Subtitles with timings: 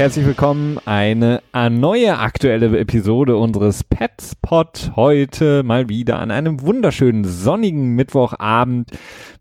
[0.00, 0.78] herzlich willkommen.
[0.86, 8.92] Eine neue aktuelle Episode unseres Petspot heute mal wieder an einem wunderschönen sonnigen Mittwochabend.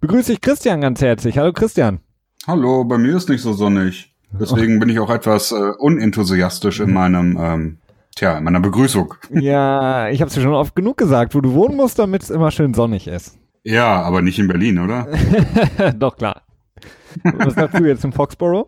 [0.02, 1.38] Begrüße ich Christian ganz herzlich.
[1.38, 2.02] Hallo Christian.
[2.46, 4.14] Hallo, bei mir ist nicht so sonnig.
[4.38, 7.78] Deswegen bin ich auch etwas äh, unenthusiastisch in meinem ähm,
[8.18, 9.14] Tja, in meiner Begrüßung.
[9.30, 12.30] Ja, ich habe es dir schon oft genug gesagt, wo du wohnen musst, damit es
[12.30, 13.38] immer schön sonnig ist.
[13.64, 15.08] Ja, aber nicht in Berlin, oder?
[15.98, 16.42] Doch, klar.
[17.24, 18.68] Was sagst du jetzt im Foxborough?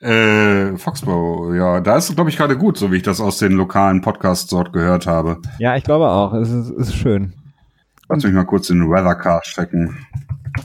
[0.00, 3.38] Äh, Foxborough, ja, da ist es, glaube ich, gerade gut, so wie ich das aus
[3.38, 5.38] den lokalen Podcasts dort gehört habe.
[5.58, 6.34] Ja, ich glaube auch.
[6.34, 7.32] Es ist, ist schön.
[8.08, 9.96] Lass mich mal kurz den Weathercast checken.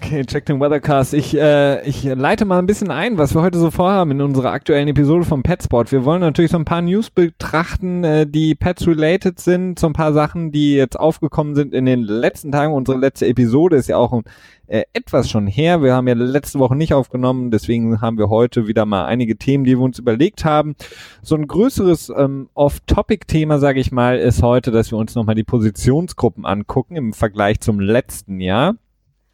[0.04, 1.14] Okay, check den Weathercast.
[1.14, 4.52] Ich, äh, ich leite mal ein bisschen ein, was wir heute so vorhaben in unserer
[4.52, 5.92] aktuellen Episode vom Petsport.
[5.92, 10.12] Wir wollen natürlich so ein paar News betrachten, äh, die Pets-related sind, so ein paar
[10.12, 12.74] Sachen, die jetzt aufgekommen sind in den letzten Tagen.
[12.74, 14.24] Unsere letzte Episode ist ja auch
[14.66, 15.84] äh, etwas schon her.
[15.84, 19.66] Wir haben ja letzte Woche nicht aufgenommen, deswegen haben wir heute wieder mal einige Themen,
[19.66, 20.76] die wir uns überlegt haben.
[21.22, 25.44] So ein größeres ähm, Off-Topic-Thema, sage ich mal, ist heute, dass wir uns nochmal die
[25.44, 28.74] Positionsgruppen angucken im Vergleich zum letzten Jahr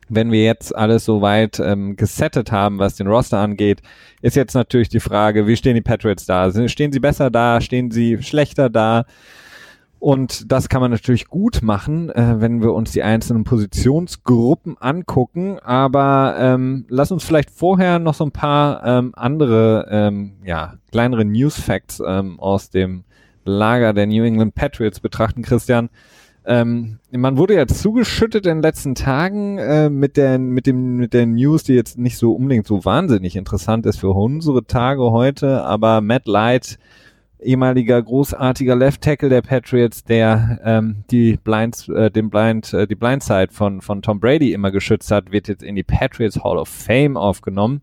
[0.09, 3.81] wenn wir jetzt alles soweit ähm, gesettet haben, was den Roster angeht,
[4.21, 6.51] ist jetzt natürlich die Frage, wie stehen die Patriots da?
[6.67, 7.61] Stehen sie besser da?
[7.61, 9.05] Stehen sie schlechter da?
[9.99, 15.57] Und das kann man natürlich gut machen, äh, wenn wir uns die einzelnen Positionsgruppen angucken.
[15.59, 21.25] Aber ähm, lass uns vielleicht vorher noch so ein paar ähm, andere, ähm, ja, kleinere
[21.25, 23.05] News Facts ähm, aus dem
[23.43, 25.89] Lager der New England Patriots betrachten, Christian.
[26.49, 31.13] Ähm, man wurde ja zugeschüttet in den letzten Tagen äh, mit, der, mit, dem, mit
[31.13, 35.65] der News, die jetzt nicht so unbedingt so wahnsinnig interessant ist für unsere Tage heute,
[35.65, 36.79] aber Matt Light,
[37.41, 42.95] ehemaliger großartiger Left Tackle der Patriots, der ähm, die Blinds, äh, den Blind, äh, die
[42.95, 46.69] Blindside von, von Tom Brady immer geschützt hat, wird jetzt in die Patriots Hall of
[46.69, 47.81] Fame aufgenommen.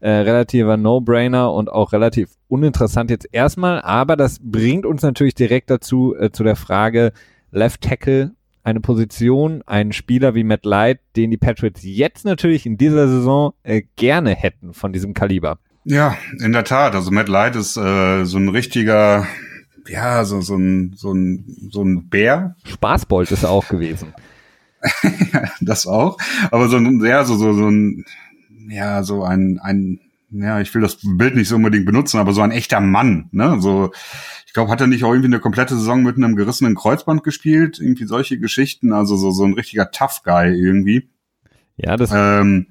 [0.00, 5.70] Äh, relativer No-Brainer und auch relativ uninteressant jetzt erstmal, aber das bringt uns natürlich direkt
[5.70, 7.12] dazu, äh, zu der Frage,
[7.52, 8.32] Left Tackle
[8.64, 13.54] eine Position, einen Spieler wie Matt Light, den die Patriots jetzt natürlich in dieser Saison
[13.62, 15.58] äh, gerne hätten von diesem Kaliber.
[15.84, 16.94] Ja, in der Tat.
[16.94, 19.26] Also Matt Light ist äh, so ein richtiger,
[19.88, 22.54] ja, so, so, ein, so, ein, so ein Bär.
[22.64, 24.14] Spaßbold ist er auch gewesen.
[25.60, 26.18] das auch.
[26.50, 28.04] Aber so ein, ja, so, so, so ein,
[28.68, 29.98] ja, so ein, ein,
[30.30, 33.56] ja, ich will das Bild nicht so unbedingt benutzen, aber so ein echter Mann, ne?
[33.60, 33.90] So,
[34.52, 37.80] ich glaube, hat er nicht auch irgendwie eine komplette Saison mit einem gerissenen Kreuzband gespielt?
[37.80, 38.92] Irgendwie solche Geschichten.
[38.92, 41.08] Also so, so ein richtiger Tough Guy irgendwie.
[41.78, 42.66] Ja, das ähm,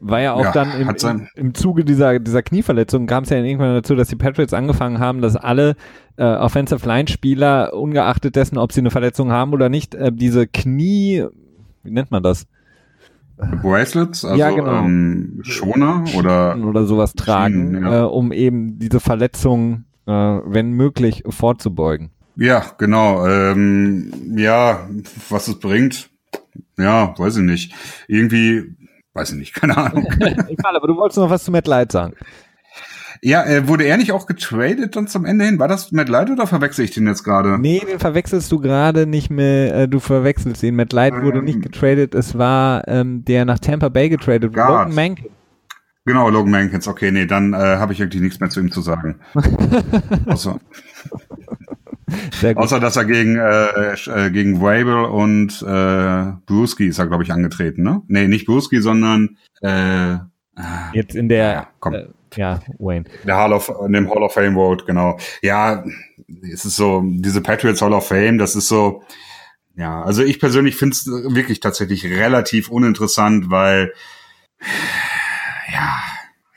[0.00, 3.36] war ja auch ja, dann im, im, im Zuge dieser, dieser Knieverletzung kam es ja
[3.36, 5.76] irgendwann dazu, dass die Patriots angefangen haben, dass alle
[6.16, 10.46] äh, Offensive Line Spieler, ungeachtet dessen, ob sie eine Verletzung haben oder nicht, äh, diese
[10.46, 11.26] Knie,
[11.82, 12.46] wie nennt man das?
[13.36, 14.84] Bracelets, also ja, genau.
[14.86, 18.04] ähm, Schoner oder oder sowas tragen, ja.
[18.04, 22.10] äh, um eben diese Verletzung äh, wenn möglich, vorzubeugen.
[22.36, 23.26] Ja, genau.
[23.26, 24.88] Ähm, ja,
[25.28, 26.10] was es bringt,
[26.78, 27.74] ja, weiß ich nicht.
[28.08, 28.76] Irgendwie,
[29.14, 30.06] weiß ich nicht, keine Ahnung.
[30.20, 32.14] Egal, aber du wolltest noch was zu Matt Light sagen.
[33.22, 35.58] Ja, äh, wurde er nicht auch getradet dann zum Ende hin?
[35.58, 37.58] War das Matt Light oder verwechsel ich den jetzt gerade?
[37.58, 40.76] Nee, den verwechselst du gerade nicht mehr, äh, du verwechselst ihn.
[40.76, 44.94] Matt Light ähm, wurde nicht getradet, es war ähm, der nach Tampa Bay getradet, Logan
[44.94, 45.30] Mankin.
[46.06, 46.86] Genau, Logan Mankins.
[46.86, 49.16] Okay, nee, dann äh, habe ich eigentlich nichts mehr zu ihm zu sagen.
[50.26, 50.60] Außer,
[52.54, 57.32] Außer dass er gegen äh, äh, gegen Wabel und äh, Brewski ist er, glaube ich,
[57.32, 58.02] angetreten, ne?
[58.06, 60.14] Nee, nicht Brewski, sondern äh,
[60.92, 61.94] jetzt in der ja, komm.
[61.94, 62.06] Äh,
[62.36, 63.06] ja, Wayne.
[63.24, 65.18] Der Hall of in dem Hall of Fame Vote, genau.
[65.42, 65.84] Ja,
[66.52, 69.02] es ist so, diese Patriots Hall of Fame, das ist so,
[69.74, 73.92] ja, also ich persönlich finde es wirklich tatsächlich relativ uninteressant, weil
[75.72, 76.02] ja,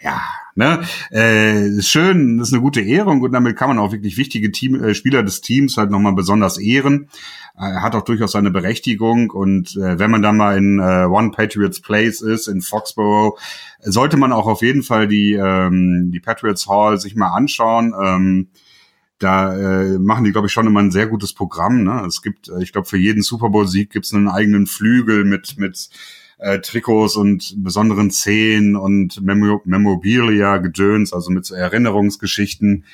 [0.02, 0.22] ja,
[0.56, 4.52] ne, äh, ist schön, ist eine gute Ehre und damit kann man auch wirklich wichtige
[4.52, 7.10] Team, äh, Spieler des Teams halt nochmal besonders ehren.
[7.58, 11.06] Er äh, hat auch durchaus seine Berechtigung und äh, wenn man dann mal in äh,
[11.06, 13.38] One Patriots Place ist, in Foxborough,
[13.82, 17.94] sollte man auch auf jeden Fall die, ähm, die Patriots Hall sich mal anschauen.
[18.02, 18.48] Ähm,
[19.20, 21.84] da äh, machen die, glaube ich, schon immer ein sehr gutes Programm.
[21.84, 22.06] Ne?
[22.08, 25.58] Es gibt, äh, ich glaube, für jeden Super Bowl-Sieg gibt es einen eigenen Flügel mit,
[25.58, 25.90] mit
[26.39, 32.86] äh, Trikots und besonderen Szenen und Memo Memorabilia, Gedöns, also mit so Erinnerungsgeschichten.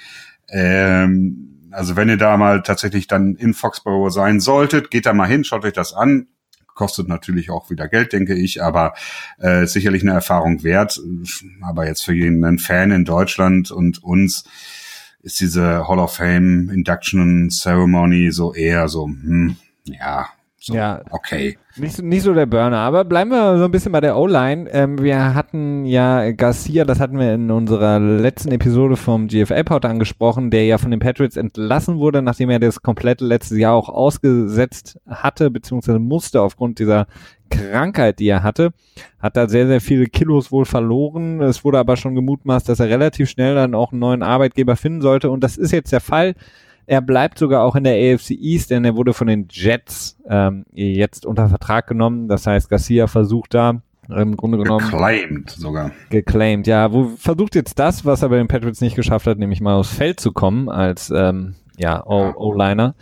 [0.50, 5.28] Ähm, also wenn ihr da mal tatsächlich dann in Foxborough sein solltet, geht da mal
[5.28, 6.28] hin, schaut euch das an.
[6.74, 8.96] Kostet natürlich auch wieder Geld, denke ich, aber
[9.38, 11.00] äh, sicherlich eine Erfahrung wert.
[11.62, 14.44] Aber jetzt für jeden Fan in Deutschland und uns
[15.22, 19.56] ist diese Hall of Fame Induction Ceremony so eher so, hm,
[19.86, 20.28] ja,
[20.68, 21.02] So, Ja.
[21.12, 21.60] okay.
[21.78, 24.68] Nicht, so- nicht so der Burner, aber bleiben wir so ein bisschen bei der O-Line.
[24.72, 30.50] Ähm, wir hatten ja Garcia, das hatten wir in unserer letzten Episode vom GFL-Pod angesprochen,
[30.50, 34.98] der ja von den Patriots entlassen wurde, nachdem er das komplette letzte Jahr auch ausgesetzt
[35.08, 37.06] hatte, beziehungsweise musste aufgrund dieser
[37.52, 38.72] Krankheit, die er hatte.
[39.20, 41.42] Hat da sehr, sehr viele Kilos wohl verloren.
[41.42, 45.02] Es wurde aber schon gemutmaßt, dass er relativ schnell dann auch einen neuen Arbeitgeber finden
[45.02, 46.34] sollte und das ist jetzt der Fall.
[46.88, 50.66] Er bleibt sogar auch in der AFC East, denn er wurde von den Jets ähm,
[50.74, 52.28] jetzt unter Vertrag genommen.
[52.28, 55.92] Das heißt, Garcia versucht da im Grunde genommen Geclaimed sogar.
[56.10, 56.68] geclaimed.
[56.68, 59.76] Ja, wo versucht jetzt das, was er bei den Patriots nicht geschafft hat, nämlich mal
[59.76, 62.96] aufs Feld zu kommen als ähm, ja O-Liner.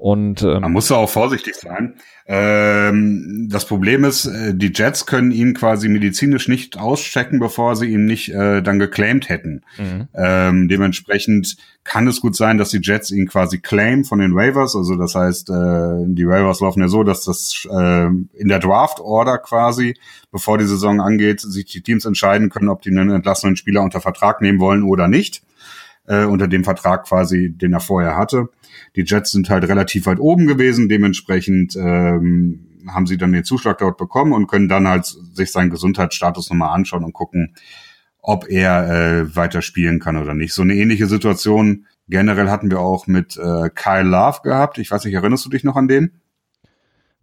[0.00, 1.96] Und Man ähm, muss da auch vorsichtig sein.
[2.26, 7.88] Ähm, das Problem ist, äh, die Jets können ihn quasi medizinisch nicht auschecken, bevor sie
[7.88, 9.60] ihn nicht äh, dann geclaimed hätten.
[9.76, 10.08] mhm.
[10.14, 14.74] Ähm, dementsprechend kann es gut sein, dass die Jets ihn quasi claim von den Waivers.
[14.74, 19.36] Also das heißt, äh, die Waivers laufen ja so, dass das äh, in der Draft-Order
[19.36, 19.98] quasi,
[20.32, 24.00] bevor die Saison angeht, sich die Teams entscheiden können, ob die einen entlassenen Spieler unter
[24.00, 25.42] Vertrag nehmen wollen oder nicht.
[26.10, 28.48] Äh, unter dem Vertrag quasi, den er vorher hatte.
[28.96, 33.78] Die Jets sind halt relativ weit oben gewesen, dementsprechend ähm, haben sie dann den Zuschlag
[33.78, 37.54] dort bekommen und können dann halt sich seinen Gesundheitsstatus nochmal anschauen und gucken,
[38.20, 40.52] ob er äh, weiter spielen kann oder nicht.
[40.52, 44.78] So eine ähnliche Situation generell hatten wir auch mit äh, Kyle Love gehabt.
[44.78, 46.10] Ich weiß nicht, erinnerst du dich noch an den?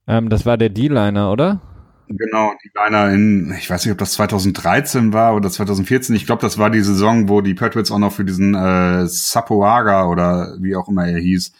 [0.07, 1.59] ähm, das war der D-Liner, oder?
[2.09, 6.15] Genau, die Liner in, ich weiß nicht, ob das 2013 war oder 2014.
[6.15, 10.07] Ich glaube, das war die Saison, wo die Patriots auch noch für diesen äh, Sapoaga
[10.07, 11.51] oder wie auch immer er hieß,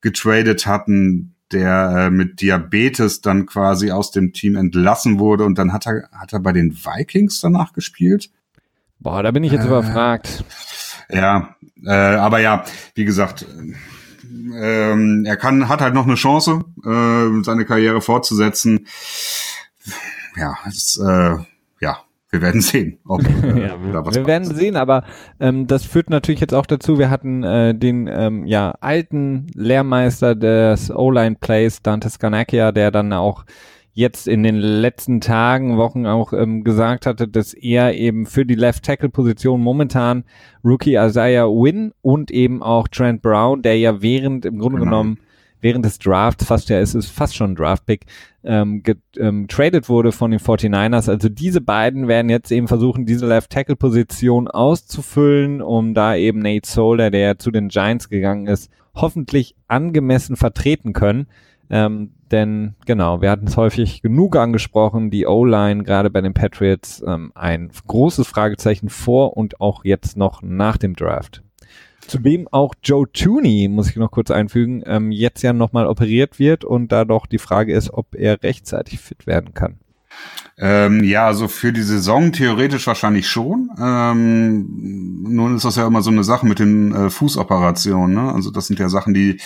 [0.00, 5.72] getradet hatten, der äh, mit Diabetes dann quasi aus dem Team entlassen wurde und dann
[5.72, 8.30] hat er, hat er bei den Vikings danach gespielt.
[8.98, 10.44] Boah, da bin ich jetzt Äh, überfragt.
[11.10, 11.54] Ja,
[11.84, 13.46] äh, aber ja, wie gesagt,
[14.54, 18.86] ähm, er kann, hat halt noch eine Chance, äh, seine Karriere fortzusetzen.
[20.36, 21.36] Ja, es, äh,
[21.80, 21.98] ja,
[22.30, 25.04] wir werden sehen, ob äh, Ja, wir, wir werden sehen, aber
[25.40, 30.34] ähm, das führt natürlich jetzt auch dazu, wir hatten äh, den ähm, ja, alten Lehrmeister
[30.34, 33.44] des O-Line-Plays, Dante Scarnacchia, der dann auch
[33.92, 38.54] jetzt in den letzten Tagen, Wochen auch ähm, gesagt hatte, dass er eben für die
[38.54, 40.24] Left-Tackle-Position momentan
[40.62, 44.90] Rookie Isaiah Wynn und eben auch Trent Brown, der ja während, im Grunde Genau.
[44.90, 45.18] genommen,
[45.60, 48.06] während des Drafts, fast ja, es ist fast schon ein Draft-Pick,
[48.44, 51.10] ähm, getradet wurde von den 49ers.
[51.10, 57.10] Also diese beiden werden jetzt eben versuchen, diese Left-Tackle-Position auszufüllen, um da eben Nate Solder,
[57.10, 61.26] der zu den Giants gegangen ist, hoffentlich angemessen vertreten können.
[61.68, 67.02] Ähm, denn genau, wir hatten es häufig genug angesprochen, die O-Line gerade bei den Patriots
[67.06, 71.42] ähm, ein großes Fragezeichen vor und auch jetzt noch nach dem Draft.
[72.06, 76.64] Zudem auch Joe Tooney, muss ich noch kurz einfügen, ähm, jetzt ja nochmal operiert wird
[76.64, 79.78] und da doch die Frage ist, ob er rechtzeitig fit werden kann.
[80.58, 83.68] Ähm, ja, also für die Saison theoretisch wahrscheinlich schon.
[83.78, 88.14] Ähm, nun ist das ja immer so eine Sache mit den äh, Fußoperationen.
[88.14, 88.32] Ne?
[88.32, 89.38] Also das sind ja Sachen, die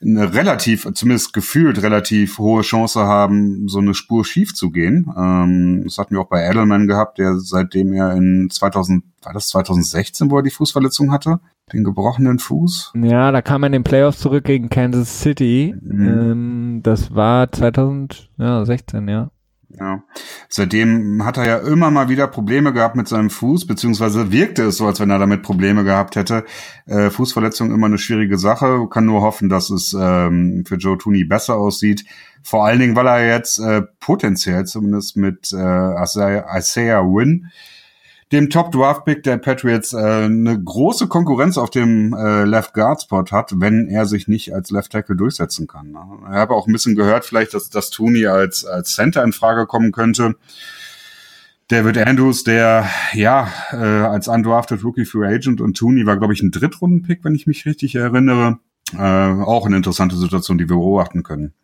[0.00, 5.12] eine relativ, zumindest gefühlt relativ hohe Chance haben, so eine Spur schief zu gehen.
[5.16, 9.48] Ähm, das hatten wir auch bei Edelman gehabt, der seitdem er in 2000, war das
[9.48, 11.40] 2016, wo er die Fußverletzung hatte?
[11.72, 12.92] Den gebrochenen Fuß?
[12.94, 15.74] Ja, da kam er in den Playoffs zurück gegen Kansas City.
[15.80, 16.08] Mhm.
[16.08, 19.30] Ähm, das war 2016, ja.
[19.78, 20.04] Ja.
[20.48, 24.76] Seitdem hat er ja immer mal wieder Probleme gehabt mit seinem Fuß, beziehungsweise wirkte es
[24.76, 26.44] so, als wenn er damit Probleme gehabt hätte.
[26.86, 28.86] Äh, Fußverletzung immer eine schwierige Sache.
[28.88, 32.04] Kann nur hoffen, dass es ähm, für Joe Tooney besser aussieht.
[32.42, 37.50] Vor allen Dingen, weil er jetzt äh, potenziell zumindest mit äh, Isaiah, Wynn,
[38.34, 43.02] dem Top Draft Pick der Patriots, äh, eine große Konkurrenz auf dem äh, Left Guard
[43.02, 45.92] Spot hat, wenn er sich nicht als Left Tackle durchsetzen kann.
[45.92, 46.00] Ne?
[46.28, 49.66] Ich habe auch ein bisschen gehört, vielleicht, dass, dass Tooney als als Center in Frage
[49.66, 50.34] kommen könnte.
[51.68, 56.42] David Andrews, der ja äh, als undrafted Rookie Free Agent und Tooney war, glaube ich,
[56.42, 58.58] ein Drittrunden-Pick, wenn ich mich richtig erinnere.
[58.92, 61.54] Äh, auch eine interessante Situation, die wir beobachten können.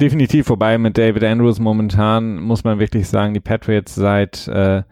[0.00, 1.58] Definitiv vorbei mit David Andrews.
[1.58, 4.82] Momentan muss man wirklich sagen, die Patriots seit äh,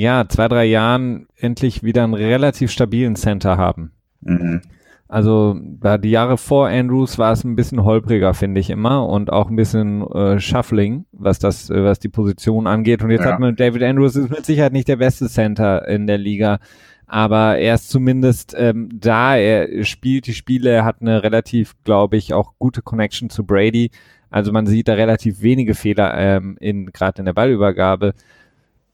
[0.00, 3.92] ja zwei, drei Jahren endlich wieder einen relativ stabilen Center haben.
[4.20, 4.62] Mhm.
[5.10, 9.32] Also da die Jahre vor Andrews war es ein bisschen holpriger, finde ich immer, und
[9.32, 13.02] auch ein bisschen äh, Shuffling, was das, äh, was die Position angeht.
[13.02, 13.32] Und jetzt Ja.
[13.32, 16.58] hat man David Andrews ist mit Sicherheit nicht der beste Center in der Liga,
[17.06, 19.34] aber er ist zumindest ähm, da.
[19.36, 23.90] Er spielt die Spiele, er hat eine relativ, glaube ich, auch gute Connection zu Brady.
[24.28, 28.12] Also man sieht da relativ wenige Fehler ähm, in gerade in der Ballübergabe.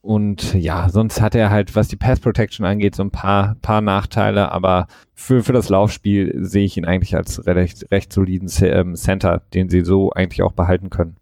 [0.05, 3.81] Und ja, sonst hat er halt, was die Pass Protection angeht, so ein paar, paar
[3.81, 8.97] Nachteile, aber für, für das Laufspiel sehe ich ihn eigentlich als recht, recht soliden ähm,
[8.97, 11.17] Center, den sie so eigentlich auch behalten können.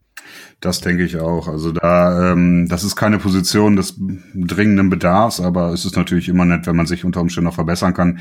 [0.59, 1.47] Das denke ich auch.
[1.47, 4.01] Also da, ähm, das ist keine Position des
[4.35, 7.95] dringenden Bedarfs, aber es ist natürlich immer nett, wenn man sich unter Umständen noch verbessern
[7.95, 8.19] kann.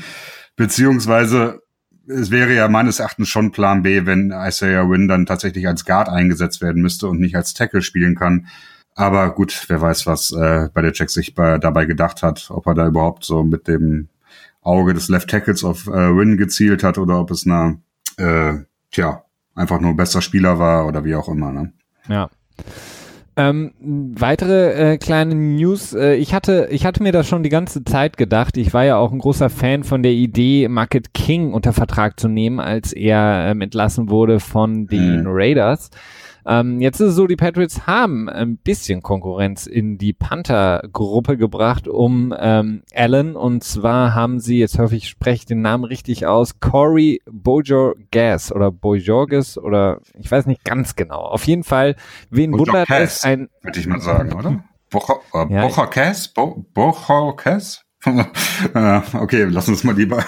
[0.54, 1.60] Beziehungsweise
[2.06, 6.08] es wäre ja meines Erachtens schon Plan B, wenn Isaiah Wynn dann tatsächlich als Guard
[6.08, 8.46] eingesetzt werden müsste und nicht als Tackle spielen kann.
[8.94, 12.66] Aber gut, wer weiß, was äh, bei der Check sich bei, dabei gedacht hat, ob
[12.66, 14.08] er da überhaupt so mit dem
[14.60, 17.80] Auge des Left Tackles auf äh, Win gezielt hat oder ob es eine,
[18.16, 18.54] äh,
[18.90, 21.52] tja, einfach nur ein besser Spieler war oder wie auch immer.
[21.52, 21.72] Ne?
[22.08, 22.28] Ja.
[23.34, 25.94] Ähm, weitere äh, kleine News.
[25.94, 28.58] Äh, ich hatte, ich hatte mir das schon die ganze Zeit gedacht.
[28.58, 32.28] Ich war ja auch ein großer Fan von der Idee, Market King unter Vertrag zu
[32.28, 35.26] nehmen, als er ähm, entlassen wurde von den hm.
[35.28, 35.90] Raiders.
[36.46, 41.88] Ähm, jetzt ist es so, die Patriots haben ein bisschen Konkurrenz in die Panther-Gruppe gebracht
[41.88, 43.36] um ähm, Allen.
[43.36, 48.70] Und zwar haben sie, jetzt hoffe ich, spreche den Namen richtig aus, Corey Bojorges oder
[48.70, 51.20] Bojorges oder ich weiß nicht ganz genau.
[51.20, 51.96] Auf jeden Fall,
[52.30, 53.48] wen wundert es ein...
[53.62, 54.64] Würde ich mal sagen, oder?
[54.90, 55.32] Bochorkes?
[55.34, 55.62] Äh, ja,
[56.74, 57.84] Bochorkes?
[59.14, 60.24] okay, lass uns mal lieber.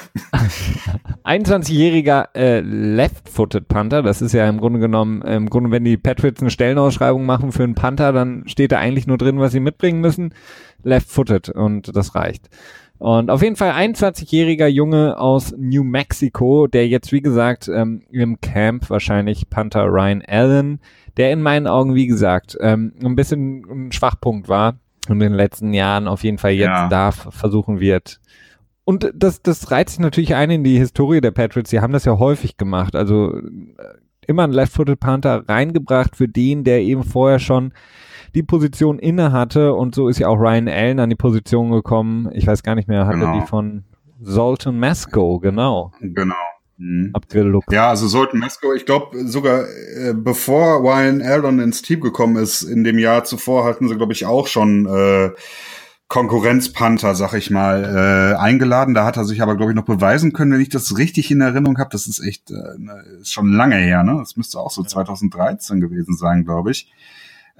[1.24, 6.40] 21-jähriger äh, Left-Footed Panther, das ist ja im Grunde genommen, im Grunde, wenn die Patriots
[6.40, 10.00] eine Stellenausschreibung machen für einen Panther, dann steht da eigentlich nur drin, was sie mitbringen
[10.00, 10.34] müssen.
[10.84, 12.48] Left-Footed und das reicht.
[12.98, 18.40] Und auf jeden Fall 21-jähriger Junge aus New Mexico, der jetzt, wie gesagt, ähm, im
[18.40, 20.80] Camp wahrscheinlich Panther Ryan Allen,
[21.16, 24.78] der in meinen Augen, wie gesagt, ähm, ein bisschen ein Schwachpunkt war
[25.12, 26.88] in den letzten Jahren auf jeden Fall jetzt ja.
[26.88, 28.20] da versuchen wird.
[28.84, 31.70] Und das, das reizt sich natürlich ein in die Historie der Patriots.
[31.70, 32.94] Sie haben das ja häufig gemacht.
[32.94, 33.42] Also äh,
[34.26, 37.72] immer ein Left-Footed Panther reingebracht für den, der eben vorher schon
[38.34, 39.74] die Position inne hatte.
[39.74, 42.28] Und so ist ja auch Ryan Allen an die Position gekommen.
[42.32, 43.40] Ich weiß gar nicht mehr, hatte genau.
[43.40, 43.84] die von
[44.22, 45.92] Zoltan Masco, genau.
[46.00, 46.34] Genau.
[46.76, 47.10] Mhm.
[47.12, 47.72] abgeluckt.
[47.72, 52.62] Ja, also sollten Mesco, ich glaube sogar äh, bevor Ryan Aldon ins Team gekommen ist,
[52.62, 55.30] in dem Jahr zuvor hatten sie, glaube ich, auch schon äh,
[56.08, 58.94] Konkurrenzpanther, sag ich mal, äh, eingeladen.
[58.94, 61.40] Da hat er sich aber, glaube ich, noch beweisen können, wenn ich das richtig in
[61.40, 61.90] Erinnerung habe.
[61.90, 64.16] Das ist echt äh, ne, ist schon lange her, ne?
[64.18, 66.92] Das müsste auch so 2013 gewesen sein, glaube ich.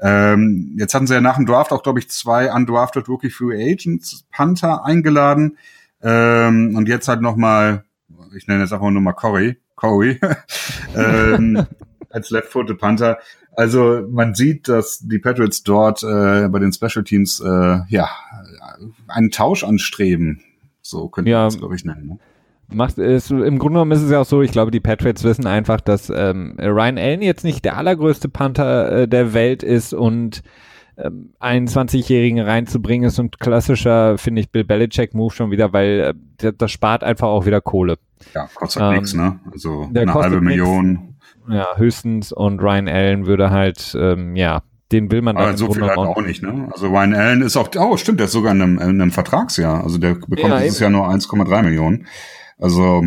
[0.00, 3.73] Ähm, jetzt hatten sie ja nach dem Draft auch, glaube ich, zwei undrafted Rookie Free
[3.73, 5.56] Agents Panther eingeladen.
[6.02, 7.85] Ähm, und jetzt halt noch mal
[8.37, 10.21] ich nenne jetzt einfach nur mal Corey, Corey,
[10.97, 11.67] ähm,
[12.11, 13.19] als Left-Footed Panther.
[13.57, 18.09] Also man sieht, dass die Patriots dort äh, bei den Special Teams äh, ja
[19.09, 20.43] einen Tausch anstreben.
[20.83, 22.07] So könnte ja, man es, glaube ich, nennen.
[22.07, 22.19] Ne?
[22.69, 25.47] Macht ist, Im Grunde genommen ist es ja auch so, ich glaube, die Patriots wissen
[25.47, 30.43] einfach, dass ähm, Ryan Allen jetzt nicht der allergrößte Panther äh, der Welt ist und
[30.96, 36.70] ähm, 21-Jährigen reinzubringen ist ein klassischer, finde ich, Bill Belichick-Move schon wieder, weil äh, das
[36.70, 37.98] spart einfach auch wieder Kohle.
[38.34, 39.40] Ja, kostet ähm, nichts, ne?
[39.52, 40.92] Also eine halbe Million.
[40.92, 41.56] Nix.
[41.56, 42.32] Ja, höchstens.
[42.32, 45.98] Und Ryan Allen würde halt, ähm, ja, den will man dann Aber so viel halt
[45.98, 46.68] auch nicht, ne?
[46.72, 49.82] Also Ryan Allen ist auch, oh stimmt, der ist sogar in einem, in einem Vertragsjahr.
[49.82, 50.94] Also der bekommt ja, dieses eben.
[50.94, 52.06] Jahr nur 1,3 Millionen.
[52.58, 53.04] Also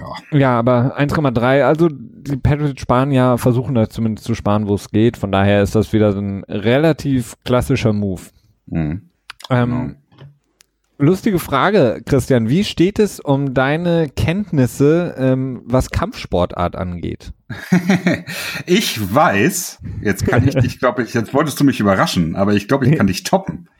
[0.00, 0.38] ja.
[0.38, 4.90] Ja, aber 1,3, also die Patriots sparen ja, versuchen da zumindest zu sparen, wo es
[4.90, 5.16] geht.
[5.16, 8.22] Von daher ist das wieder so ein relativ klassischer Move.
[8.66, 9.10] Mhm.
[9.50, 10.00] Ähm, genau.
[11.02, 12.50] Lustige Frage, Christian.
[12.50, 17.32] Wie steht es um deine Kenntnisse, ähm, was Kampfsportart angeht?
[18.66, 22.68] ich weiß, jetzt kann ich dich, glaube ich, jetzt wolltest du mich überraschen, aber ich
[22.68, 23.70] glaube, ich kann dich toppen.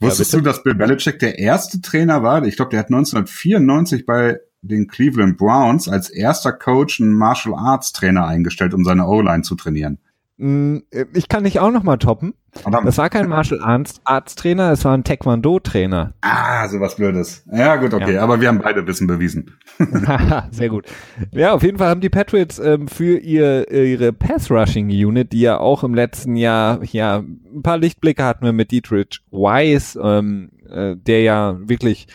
[0.00, 2.42] Wusstest ja, du, dass Bill Belichick der erste Trainer war?
[2.44, 7.92] Ich glaube, der hat 1994 bei den Cleveland Browns als erster Coach einen Martial Arts
[7.92, 9.98] Trainer eingestellt, um seine O-Line zu trainieren.
[10.40, 10.78] Mm,
[11.12, 12.32] ich kann dich auch noch mal toppen.
[12.52, 12.86] Verdammt.
[12.88, 16.14] Das war kein Martial Arts, Arts Trainer, es war ein Taekwondo Trainer.
[16.22, 17.44] Ah, sowas Blödes.
[17.52, 18.14] Ja, gut, okay.
[18.14, 18.22] Ja.
[18.22, 19.52] Aber wir haben beide Wissen bewiesen.
[20.50, 20.86] Sehr gut.
[21.30, 25.42] Ja, auf jeden Fall haben die Patriots ähm, für ihr, ihre Pass Rushing Unit, die
[25.42, 30.50] ja auch im letzten Jahr, ja, ein paar Lichtblicke hatten wir mit Dietrich Weiss, ähm,
[30.68, 32.08] äh, der ja wirklich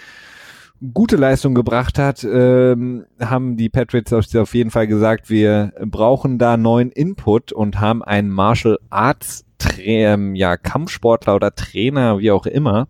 [0.94, 6.58] gute Leistung gebracht hat, ähm, haben die Patriots auf jeden Fall gesagt, wir brauchen da
[6.58, 9.46] neuen Input und haben einen Martial Arts
[9.80, 12.88] ähm, ja, Kampfsportler oder Trainer, wie auch immer,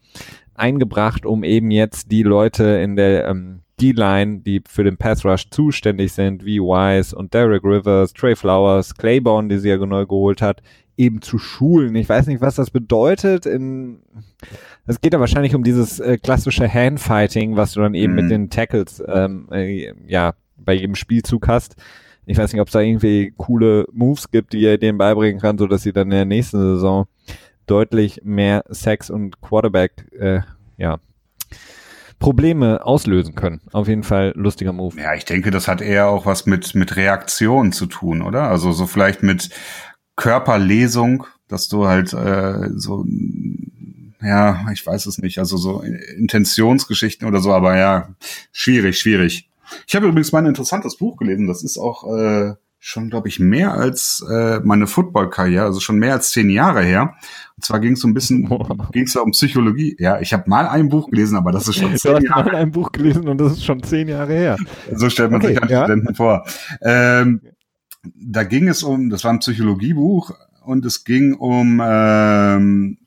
[0.54, 5.50] eingebracht, um eben jetzt die Leute in der ähm, D-Line, die für den Pass Rush
[5.50, 10.42] zuständig sind, wie Wise und Derek Rivers, Trey Flowers, Claiborne, die sie ja neu geholt
[10.42, 10.62] hat,
[10.98, 11.96] eben zu schulen.
[11.96, 13.46] Ich weiß nicht, was das bedeutet
[14.88, 18.22] es geht ja wahrscheinlich um dieses äh, klassische Handfighting, was du dann eben mhm.
[18.22, 21.76] mit den Tackles ähm, äh, ja bei jedem Spielzug hast.
[22.26, 25.58] Ich weiß nicht, ob es da irgendwie coole Moves gibt, die er denen beibringen kann,
[25.58, 27.08] so dass sie dann in der nächsten Saison
[27.68, 30.42] deutlich mehr Sex und Quarterback, äh,
[30.78, 31.00] ja,
[32.18, 33.62] Probleme auslösen können.
[33.74, 35.00] Auf jeden Fall lustiger Move.
[35.00, 38.50] Ja, ich denke, das hat eher auch was mit, mit Reaktion zu tun, oder?
[38.50, 39.50] Also so vielleicht mit
[40.16, 43.06] Körperlesung, dass du halt äh, so
[44.26, 48.10] ja, ich weiß es nicht, also so Intentionsgeschichten oder so, aber ja,
[48.52, 49.50] schwierig, schwierig.
[49.88, 53.40] Ich habe übrigens mal ein interessantes Buch gelesen, das ist auch äh, schon, glaube ich,
[53.40, 57.16] mehr als äh, meine Football-Karriere, also schon mehr als zehn Jahre her.
[57.56, 58.48] Und zwar ging es so ein bisschen,
[58.92, 59.96] ging es da um Psychologie.
[60.00, 62.52] Ja, ich habe mal ein Buch gelesen, aber das ist schon zehn du hast Jahre.
[62.52, 64.58] mal ein Buch gelesen und das ist schon zehn Jahre her.
[64.94, 65.84] So stellt man okay, sich als ja.
[65.84, 66.46] Studenten vor.
[66.82, 67.42] Ähm,
[68.14, 70.32] da ging es um, das war ein Psychologiebuch
[70.62, 72.98] und es ging um ähm,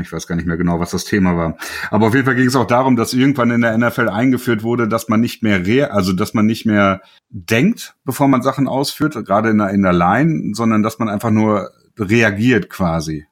[0.00, 1.56] ich weiß gar nicht mehr genau, was das Thema war.
[1.90, 4.88] Aber auf jeden Fall ging es auch darum, dass irgendwann in der NFL eingeführt wurde,
[4.88, 7.00] dass man nicht mehr re also dass man nicht mehr
[7.30, 11.30] denkt, bevor man Sachen ausführt, gerade in der, in der Line, sondern dass man einfach
[11.30, 13.26] nur reagiert quasi.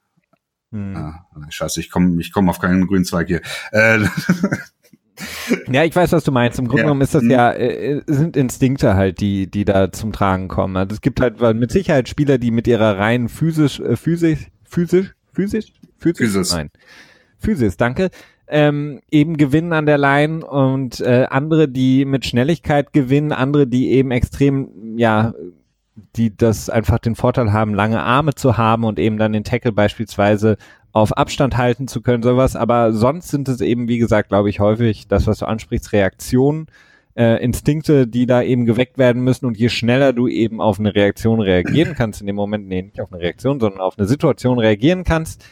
[0.72, 0.96] Hm.
[0.96, 3.42] Ah, scheiße, ich komme ich komm auf keinen grünen Zweig hier.
[3.70, 4.06] Äh,
[5.70, 6.58] Ja, ich weiß, was du meinst.
[6.58, 6.86] Im Grunde ja.
[6.86, 10.76] genommen ist das ja, äh, sind Instinkte halt, die, die da zum Tragen kommen.
[10.76, 15.14] Also es gibt halt mit Sicherheit Spieler, die mit ihrer rein physisch, äh, physisch, physisch,
[15.32, 16.18] physisch, Physis?
[16.18, 16.52] Physis.
[16.52, 16.70] Nein.
[17.38, 18.10] Physis, danke.
[18.46, 23.90] Ähm, eben gewinnen an der Line und äh, andere, die mit Schnelligkeit gewinnen, andere, die
[23.90, 25.32] eben extrem, ja,
[26.16, 29.72] die das einfach den Vorteil haben, lange Arme zu haben und eben dann den Tackle
[29.72, 30.58] beispielsweise
[30.94, 32.54] auf Abstand halten zu können, sowas.
[32.56, 36.68] Aber sonst sind es eben, wie gesagt, glaube ich, häufig das, was du ansprichst, Reaktionen,
[37.16, 39.44] äh, Instinkte, die da eben geweckt werden müssen.
[39.44, 43.00] Und je schneller du eben auf eine Reaktion reagieren kannst, in dem Moment, nee, nicht
[43.00, 45.44] auf eine Reaktion, sondern auf eine Situation reagieren kannst,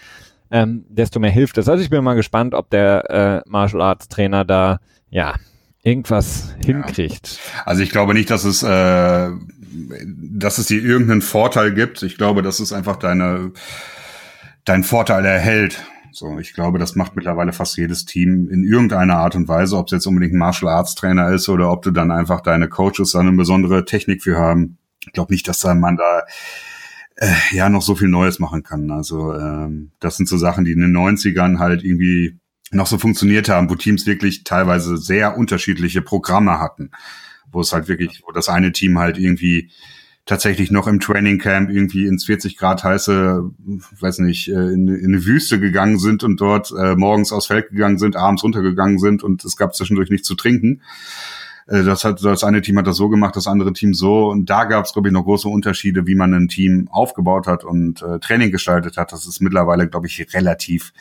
[0.53, 1.69] ähm, desto mehr hilft es.
[1.69, 3.11] Also ich bin mal gespannt, ob der
[3.45, 4.79] äh, Martial Arts Trainer da
[5.11, 5.35] ja
[5.83, 6.67] irgendwas ja.
[6.67, 7.41] hinkriegt.
[7.65, 9.31] Also ich glaube nicht, dass es äh,
[10.05, 12.03] dass es dir irgendeinen Vorteil gibt.
[12.05, 13.53] Ich glaube, dass es einfach deine
[14.65, 15.85] deinen Vorteil erhält.
[16.13, 19.87] So, ich glaube, das macht mittlerweile fast jedes Team in irgendeiner Art und Weise, ob
[19.87, 23.13] es jetzt unbedingt ein Martial Arts Trainer ist oder ob du dann einfach deine Coaches
[23.13, 24.77] da eine besondere Technik für haben.
[25.07, 26.23] Ich glaube nicht, dass da man da
[27.17, 28.91] äh, ja noch so viel Neues machen kann.
[28.91, 32.39] Also ähm, das sind so Sachen, die in den 90ern halt irgendwie
[32.73, 36.91] noch so funktioniert haben, wo Teams wirklich teilweise sehr unterschiedliche Programme hatten,
[37.51, 39.71] wo es halt wirklich, wo das eine Team halt irgendwie
[40.25, 43.43] tatsächlich noch im Training Camp irgendwie ins 40 Grad heiße,
[44.01, 47.71] weiß nicht, äh, in, in eine Wüste gegangen sind und dort äh, morgens aufs Feld
[47.71, 50.83] gegangen sind, abends runtergegangen sind und es gab zwischendurch nichts zu trinken.
[51.67, 54.29] Äh, das hat das eine Team hat das so gemacht, das andere Team so.
[54.29, 57.65] Und da gab es, glaube ich, noch große Unterschiede, wie man ein Team aufgebaut hat
[57.65, 59.13] und äh, Training gestaltet hat.
[59.13, 60.93] Das ist mittlerweile, glaube ich, relativ.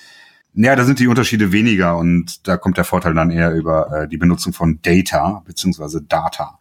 [0.54, 4.08] Ja, da sind die Unterschiede weniger und da kommt der Vorteil dann eher über äh,
[4.08, 6.60] die Benutzung von Data beziehungsweise Data.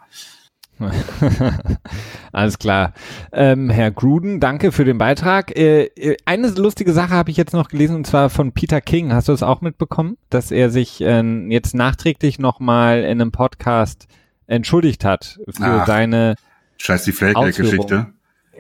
[2.33, 2.93] Alles klar.
[3.33, 5.57] Ähm, Herr Gruden, danke für den Beitrag.
[5.57, 9.12] Äh, äh, eine lustige Sache habe ich jetzt noch gelesen und zwar von Peter King.
[9.12, 14.07] Hast du es auch mitbekommen, dass er sich äh, jetzt nachträglich nochmal in einem Podcast
[14.47, 16.35] entschuldigt hat für Ach, seine
[16.79, 18.07] Scheiß die Flake-Geschichte.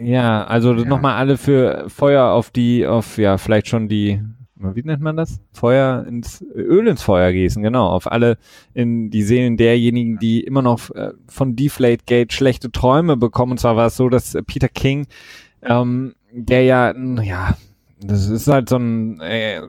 [0.00, 0.84] Ja, also ja.
[0.84, 4.20] nochmal alle für Feuer auf die, auf ja, vielleicht schon die
[4.60, 5.40] wie nennt man das?
[5.52, 8.38] Feuer ins, Öl ins Feuer gießen, genau, auf alle
[8.74, 13.52] in die Seelen derjenigen, die immer noch äh, von Deflate Gate schlechte Träume bekommen.
[13.52, 15.06] Und zwar war es so, dass Peter King,
[15.62, 17.56] ähm, der ja, ja,
[18.02, 19.62] das ist halt so ein, äh,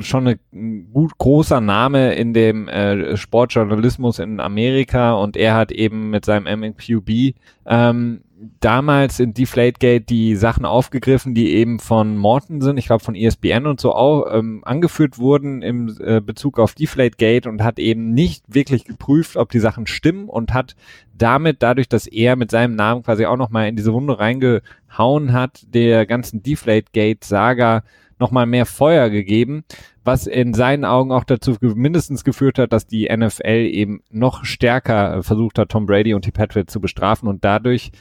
[0.00, 6.10] schon ein gut großer Name in dem äh, Sportjournalismus in Amerika und er hat eben
[6.10, 7.34] mit seinem MQB
[7.66, 8.20] ähm,
[8.60, 13.66] damals in Deflategate die Sachen aufgegriffen, die eben von Morton sind, ich glaube von ESPN
[13.66, 18.44] und so auch ähm, angeführt wurden im äh, Bezug auf Deflategate und hat eben nicht
[18.48, 20.74] wirklich geprüft, ob die Sachen stimmen und hat
[21.12, 25.66] damit, dadurch, dass er mit seinem Namen quasi auch nochmal in diese Wunde reingehauen hat,
[25.74, 27.82] der ganzen Deflategate-Saga
[28.18, 29.64] nochmal mehr Feuer gegeben,
[30.04, 35.22] was in seinen Augen auch dazu mindestens geführt hat, dass die NFL eben noch stärker
[35.22, 37.92] versucht hat, Tom Brady und die Patriots zu bestrafen und dadurch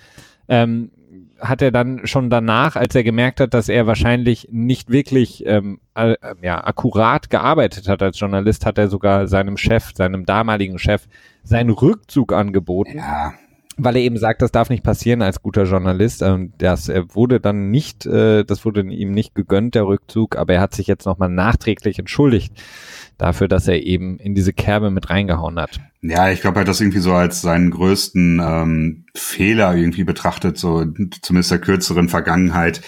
[0.49, 0.91] ähm,
[1.39, 5.79] hat er dann schon danach, als er gemerkt hat, dass er wahrscheinlich nicht wirklich ähm,
[5.95, 11.07] äh, ja, akkurat gearbeitet hat als Journalist, hat er sogar seinem Chef, seinem damaligen Chef,
[11.43, 12.97] seinen Rückzug angeboten.
[12.97, 13.33] Ja.
[13.81, 16.21] Weil er eben sagt, das darf nicht passieren als guter Journalist.
[16.21, 20.61] Und das wurde dann nicht, äh, das wurde ihm nicht gegönnt, der Rückzug, aber er
[20.61, 22.53] hat sich jetzt nochmal nachträglich entschuldigt
[23.19, 25.79] dafür, dass er eben in diese Kerbe mit reingehauen hat.
[26.01, 30.57] Ja, ich glaube, er hat das irgendwie so als seinen größten ähm, Fehler irgendwie betrachtet,
[30.57, 30.85] so
[31.21, 32.81] zumindest der kürzeren Vergangenheit.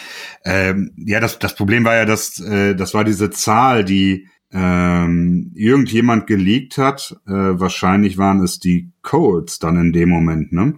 [0.45, 5.51] Ähm, ja, das, das Problem war ja, dass äh, das war diese Zahl, die ähm,
[5.55, 7.15] irgendjemand geleakt hat.
[7.25, 10.51] Äh, wahrscheinlich waren es die Colts dann in dem Moment.
[10.51, 10.75] Ne?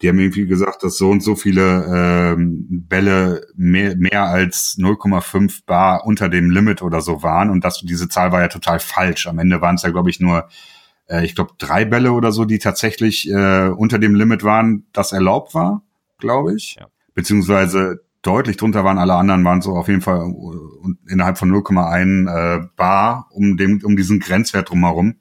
[0.00, 5.64] Die haben irgendwie gesagt, dass so und so viele ähm, Bälle mehr, mehr als 0,5
[5.66, 7.50] Bar unter dem Limit oder so waren.
[7.50, 9.26] Und das, diese Zahl war ja total falsch.
[9.26, 10.48] Am Ende waren es ja, glaube ich, nur,
[11.08, 15.10] äh, ich glaube, drei Bälle oder so, die tatsächlich äh, unter dem Limit waren, das
[15.12, 15.82] erlaubt war,
[16.18, 16.76] glaube ich.
[16.78, 16.86] Ja.
[17.14, 18.98] Beziehungsweise deutlich drunter waren.
[18.98, 23.80] Alle anderen waren so auf jeden Fall äh, innerhalb von 0,1 äh, Bar um, dem,
[23.84, 25.16] um diesen Grenzwert drumherum.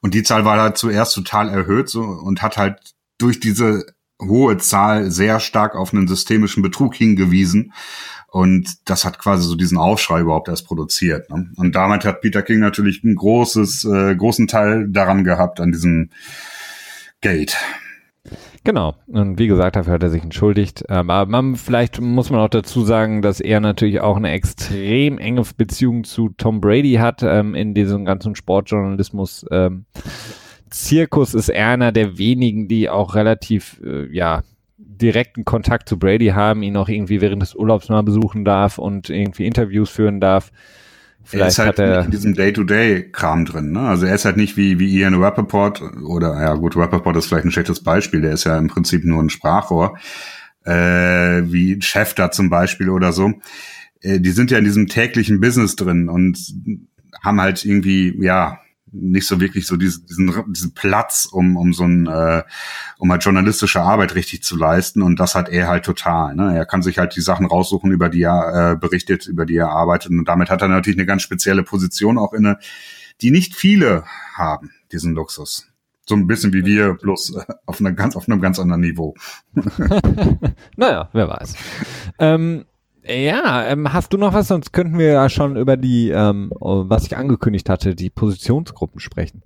[0.00, 3.84] Und die Zahl war halt zuerst total erhöht so, und hat halt durch diese
[4.20, 7.72] hohe Zahl sehr stark auf einen systemischen Betrug hingewiesen.
[8.28, 11.30] Und das hat quasi so diesen Aufschrei überhaupt erst produziert.
[11.30, 11.50] Ne?
[11.56, 16.10] Und damit hat Peter King natürlich ein großes, äh, großen Teil daran gehabt, an diesem
[17.20, 17.56] Gate.
[18.66, 18.96] Genau.
[19.06, 20.82] Und wie gesagt, dafür hat er sich entschuldigt.
[20.88, 25.18] Ähm, aber man, vielleicht muss man auch dazu sagen, dass er natürlich auch eine extrem
[25.18, 29.46] enge Beziehung zu Tom Brady hat ähm, in diesem ganzen Sportjournalismus.
[29.52, 29.84] Ähm,
[30.68, 34.42] Zirkus ist er einer der wenigen, die auch relativ, äh, ja,
[34.78, 39.10] direkten Kontakt zu Brady haben, ihn auch irgendwie während des Urlaubs mal besuchen darf und
[39.10, 40.50] irgendwie Interviews führen darf.
[41.26, 43.72] Vielleicht er ist halt er in diesem Day-to-Day-Kram drin.
[43.72, 43.80] Ne?
[43.80, 47.44] Also er ist halt nicht wie, wie Ian Rappaport oder ja gut, Rappaport ist vielleicht
[47.44, 48.20] ein schlechtes Beispiel.
[48.20, 49.98] Der ist ja im Prinzip nur ein Sprachrohr,
[50.64, 53.32] äh, wie Chef da zum Beispiel oder so.
[54.02, 56.38] Äh, die sind ja in diesem täglichen Business drin und
[57.24, 58.60] haben halt irgendwie ja
[59.00, 62.42] nicht so wirklich so diesen, diesen, diesen Platz, um, um so ein, äh,
[62.98, 65.02] um halt journalistische Arbeit richtig zu leisten.
[65.02, 66.34] Und das hat er halt total.
[66.34, 66.56] Ne?
[66.56, 69.70] Er kann sich halt die Sachen raussuchen, über die er äh, berichtet, über die er
[69.70, 70.10] arbeitet.
[70.10, 72.58] Und damit hat er natürlich eine ganz spezielle Position auch inne,
[73.20, 74.04] die nicht viele
[74.34, 75.68] haben, diesen Luxus.
[76.08, 79.14] So ein bisschen wie wir, bloß äh, auf, einer ganz, auf einem ganz anderen Niveau.
[80.76, 81.54] naja, wer weiß.
[82.18, 82.64] Ähm
[83.08, 84.48] ja, ähm, hast du noch was?
[84.48, 89.42] Sonst könnten wir ja schon über die, ähm, was ich angekündigt hatte, die Positionsgruppen sprechen.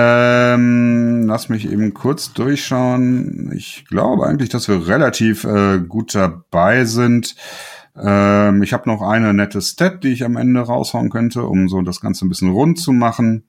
[0.00, 3.52] Ähm, lass mich eben kurz durchschauen.
[3.56, 7.34] Ich glaube eigentlich, dass wir relativ äh, gut dabei sind.
[8.00, 11.82] Ähm, ich habe noch eine nette Stat, die ich am Ende raushauen könnte, um so
[11.82, 13.44] das Ganze ein bisschen rund zu machen.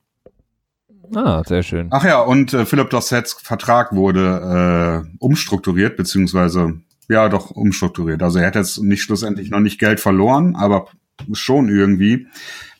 [1.15, 1.87] Ah, sehr schön.
[1.91, 8.23] Ach ja, und äh, Philipp Dossets Vertrag wurde äh, umstrukturiert, beziehungsweise ja doch umstrukturiert.
[8.23, 10.87] Also er hat jetzt nicht schlussendlich noch nicht Geld verloren, aber
[11.33, 12.27] schon irgendwie.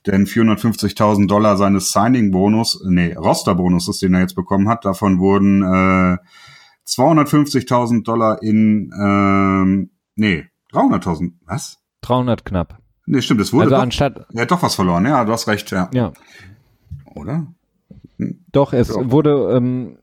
[0.08, 6.18] Denn 450.000 Dollar seines Signing-Bonus, nee, Roster-Bonuses, den er jetzt bekommen hat, davon wurden äh,
[6.88, 11.80] 250.000 Dollar in, ähm, nee, 300.000, was?
[12.02, 12.80] 300 knapp.
[13.06, 15.48] Nee, stimmt, es wurde also doch, anstatt, er hat doch was verloren, ja, du hast
[15.48, 15.90] recht, ja.
[15.94, 16.14] Ja.
[17.16, 17.48] Oder?
[18.18, 18.46] Hm.
[18.52, 19.12] Doch, es ja.
[19.12, 19.98] wurde, ähm,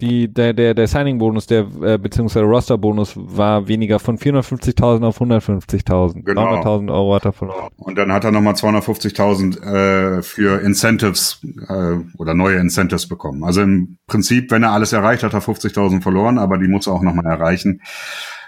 [0.00, 6.22] die, der, der, der Signing-Bonus, der, äh, beziehungsweise Roster-Bonus war weniger von 450.000 auf 150.000.
[6.22, 6.60] Genau.
[6.62, 7.70] 300.000 Euro hat er verloren.
[7.76, 13.42] Und dann hat er nochmal 250.000 äh, für Incentives äh, oder neue Incentives bekommen.
[13.42, 16.92] Also im Prinzip, wenn er alles erreicht, hat er 50.000 verloren, aber die muss er
[16.92, 17.82] auch nochmal erreichen.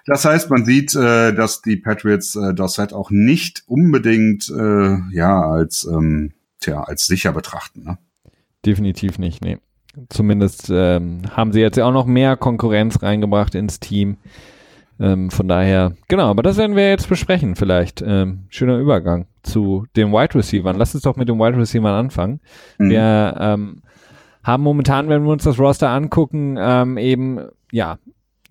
[0.06, 4.96] Das heißt, man sieht, äh, dass die Patriots äh, das Set auch nicht unbedingt äh,
[5.12, 7.82] ja als ähm, tja, als sicher betrachten.
[7.82, 7.98] Ne?
[8.64, 9.58] Definitiv nicht, nee.
[10.08, 14.16] Zumindest ähm, haben sie jetzt ja auch noch mehr Konkurrenz reingebracht ins Team.
[14.98, 18.02] Ähm, von daher, genau, aber das werden wir jetzt besprechen vielleicht.
[18.06, 20.76] Ähm, schöner Übergang zu den Wide Receivers.
[20.76, 22.40] Lass uns doch mit den Wide Receivers anfangen.
[22.78, 22.90] Mhm.
[22.90, 23.82] Wir ähm,
[24.44, 27.40] haben momentan, wenn wir uns das Roster angucken, ähm, eben
[27.72, 27.98] ja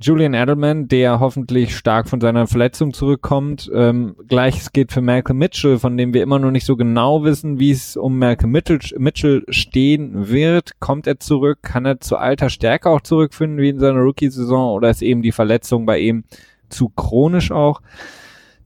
[0.02, 3.70] Julian Edelman, der hoffentlich stark von seiner Verletzung zurückkommt.
[3.74, 7.60] Ähm, Gleiches geht für Malcolm Mitchell, von dem wir immer noch nicht so genau wissen,
[7.60, 10.80] wie es um Malcolm Mitchell, Mitchell stehen wird.
[10.80, 11.60] Kommt er zurück?
[11.64, 14.74] Kann er zu alter Stärke auch zurückfinden wie in seiner Rookie-Saison?
[14.74, 16.24] Oder ist eben die Verletzung bei ihm
[16.70, 17.82] zu chronisch auch?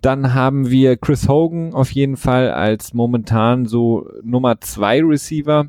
[0.02, 5.65] Dann haben wir Chris Hogan auf jeden Fall als momentan so Nummer zwei Receiver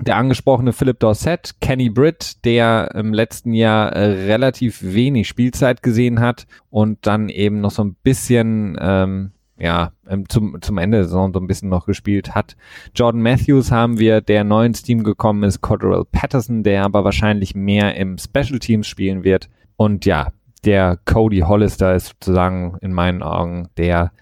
[0.00, 6.20] der angesprochene Philip Dorset, Kenny Britt, der im letzten Jahr äh, relativ wenig Spielzeit gesehen
[6.20, 9.92] hat und dann eben noch so ein bisschen, ähm, ja,
[10.28, 12.56] zum, zum Ende der Saison so ein bisschen noch gespielt hat.
[12.94, 17.54] Jordan Matthews haben wir, der neu ins Team gekommen ist, Cordell Patterson, der aber wahrscheinlich
[17.54, 19.50] mehr im Special Teams spielen wird.
[19.76, 20.32] Und ja,
[20.64, 24.12] der Cody Hollister ist sozusagen in meinen Augen der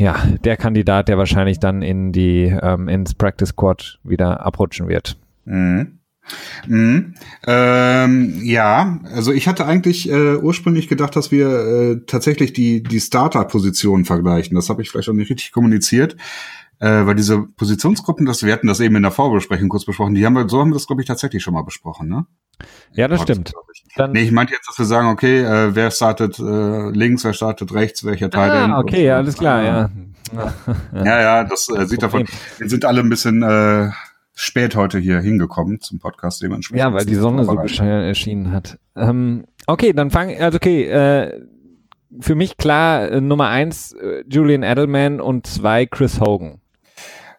[0.00, 5.18] ja, der Kandidat, der wahrscheinlich dann in die ähm, ins Practice Squad wieder abrutschen wird.
[5.44, 5.98] Mhm.
[6.66, 7.14] Mhm.
[7.46, 13.00] Ähm, ja, also ich hatte eigentlich äh, ursprünglich gedacht, dass wir äh, tatsächlich die die
[13.00, 14.54] Starter-Positionen vergleichen.
[14.54, 16.16] Das habe ich vielleicht auch nicht richtig kommuniziert,
[16.78, 20.14] äh, weil diese Positionsgruppen, das wir hatten das eben in der Vorbesprechung kurz besprochen.
[20.14, 22.24] Die haben wir so haben wir das glaube ich tatsächlich schon mal besprochen, ne?
[22.94, 23.52] Ja, das stimmt.
[23.96, 27.32] Dann nee, ich meinte jetzt, dass wir sagen, okay, äh, wer startet äh, links, wer
[27.32, 28.50] startet rechts, welcher Teil.
[28.50, 29.90] Ah, okay, ja, alles klar, ja.
[30.94, 32.26] ja, ja, das äh, sieht davon.
[32.58, 33.90] Wir sind alle ein bisschen äh,
[34.34, 36.80] spät heute hier hingekommen zum Podcast dementsprechend.
[36.80, 38.78] Ja, weil die Sonne so bescheuert erschienen hat.
[38.96, 41.40] Ähm, okay, dann fangen, also okay, äh,
[42.20, 46.59] für mich klar äh, Nummer eins äh, Julian Edelman und zwei Chris Hogan.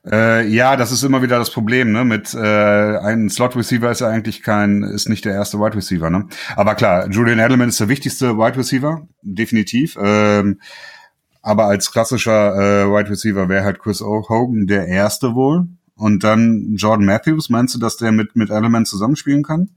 [0.10, 2.04] Äh, ja, das ist immer wieder das Problem, ne?
[2.04, 6.10] Mit äh, einem Slot Receiver ist ja eigentlich kein, ist nicht der erste Wide Receiver,
[6.10, 6.28] ne?
[6.56, 9.98] Aber klar, Julian Edelman ist der wichtigste Wide Receiver, definitiv.
[10.02, 10.60] Ähm,
[11.44, 15.68] aber als klassischer äh, Wide Receiver wäre halt Chris Hogan der erste wohl.
[15.96, 19.70] Und dann Jordan Matthews, meinst du, dass der mit, mit Edelman zusammenspielen kann?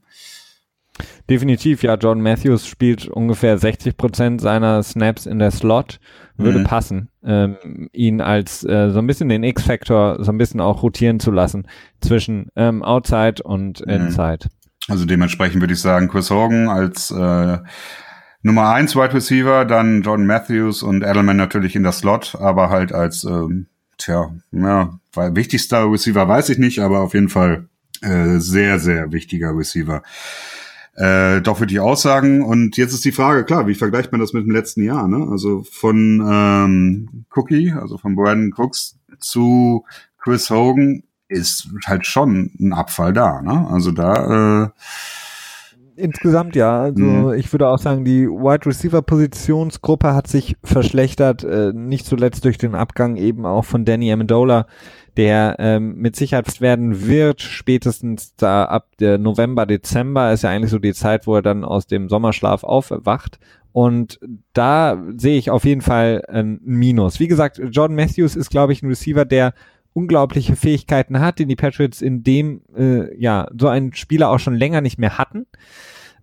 [1.29, 1.95] Definitiv, ja.
[1.95, 5.99] Jordan Matthews spielt ungefähr 60 Prozent seiner Snaps in der Slot.
[6.37, 6.63] Würde mhm.
[6.65, 7.55] passen, ähm,
[7.93, 11.65] ihn als äh, so ein bisschen den X-Factor so ein bisschen auch rotieren zu lassen
[12.01, 13.93] zwischen ähm, Outside und mhm.
[13.93, 14.49] Inside.
[14.89, 17.57] Also dementsprechend würde ich sagen, Chris Hogan als äh,
[18.41, 22.91] Nummer eins Wide Receiver, dann Jordan Matthews und Edelman natürlich in der Slot, aber halt
[22.91, 27.69] als, ähm, tja, ja, wichtigster Receiver weiß ich nicht, aber auf jeden Fall
[28.01, 30.03] äh, sehr, sehr wichtiger Receiver
[30.95, 32.43] äh, doch für die Aussagen.
[32.43, 35.07] Und jetzt ist die Frage, klar, wie vergleicht man das mit dem letzten Jahr?
[35.07, 35.27] Ne?
[35.29, 39.85] Also von ähm, Cookie, also von Brandon Cooks zu
[40.17, 43.41] Chris Hogan ist halt schon ein Abfall da.
[43.41, 43.67] Ne?
[43.69, 44.69] Also da äh,
[45.97, 46.81] Insgesamt ja.
[46.81, 47.33] Also mhm.
[47.33, 52.57] ich würde auch sagen, die Wide Receiver Positionsgruppe hat sich verschlechtert, äh, nicht zuletzt durch
[52.57, 54.67] den Abgang eben auch von Danny Amendola,
[55.15, 60.71] der ähm, mit Sicherheit werden wird, spätestens da ab der November, Dezember ist ja eigentlich
[60.71, 63.39] so die Zeit, wo er dann aus dem Sommerschlaf aufwacht.
[63.71, 64.19] Und
[64.53, 67.19] da sehe ich auf jeden Fall ein Minus.
[67.19, 69.53] Wie gesagt, Jordan Matthews ist, glaube ich, ein Receiver, der
[69.95, 74.55] unglaubliche Fähigkeiten hat, den die Patriots in dem, äh, ja, so einen Spieler auch schon
[74.55, 75.47] länger nicht mehr hatten.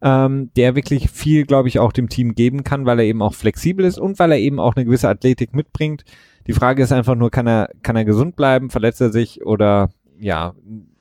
[0.04, 3.34] Ähm, der wirklich viel, glaube ich, auch dem Team geben kann, weil er eben auch
[3.34, 6.04] flexibel ist und weil er eben auch eine gewisse Athletik mitbringt.
[6.48, 9.90] Die Frage ist einfach nur, kann er, kann er gesund bleiben, verletzt er sich oder
[10.18, 10.54] ja,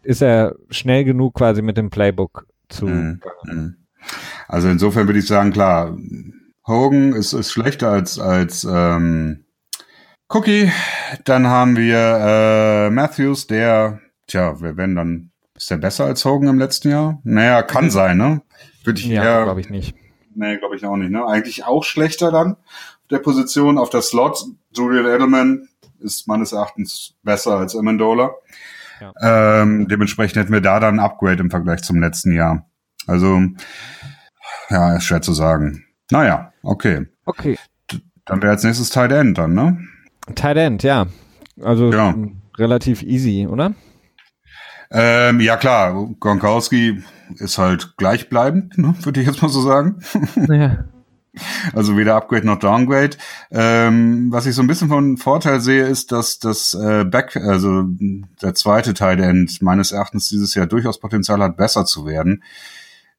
[0.03, 2.86] ist er schnell genug quasi mit dem Playbook zu.
[2.86, 3.75] Mm, mm.
[4.47, 5.97] Also insofern würde ich sagen, klar,
[6.67, 9.45] Hogan ist, ist schlechter als, als ähm,
[10.34, 10.72] Cookie.
[11.26, 16.48] Dann haben wir äh, Matthews, der, tja, wir werden dann, ist der besser als Hogan
[16.48, 17.20] im letzten Jahr?
[17.26, 18.41] Naja, kann sein, ne?
[18.86, 19.94] Würde ich ja, glaube ich nicht.
[20.34, 21.26] Nee, glaube ich auch nicht, ne?
[21.28, 22.56] Eigentlich auch schlechter dann
[23.10, 23.78] der Position.
[23.78, 25.67] Auf der Slot, Julian Edelman
[26.00, 28.32] ist meines Erachtens besser als Amendola.
[29.02, 29.62] Ja.
[29.62, 32.70] Ähm, dementsprechend hätten wir da dann ein Upgrade im Vergleich zum letzten Jahr.
[33.06, 33.41] Also,
[34.70, 35.86] ja, ist schwer zu sagen.
[36.10, 37.08] Naja, okay.
[37.26, 37.58] Okay.
[38.26, 39.78] dann wäre als nächstes Tight End dann, ne?
[40.36, 41.08] Tight End, ja.
[41.62, 42.15] Also ja.
[42.58, 43.74] relativ easy, oder?
[44.91, 47.04] Ähm, ja klar, Gronkowski
[47.36, 50.02] ist halt gleichbleibend, ne, würde ich jetzt mal so sagen.
[50.50, 50.86] Ja.
[51.74, 53.15] Also weder Upgrade noch Downgrade.
[53.52, 57.86] Ähm, was ich so ein bisschen von Vorteil sehe, ist, dass das äh, Back, also
[58.41, 62.44] der zweite Tight End meines Erachtens dieses Jahr durchaus Potenzial hat, besser zu werden.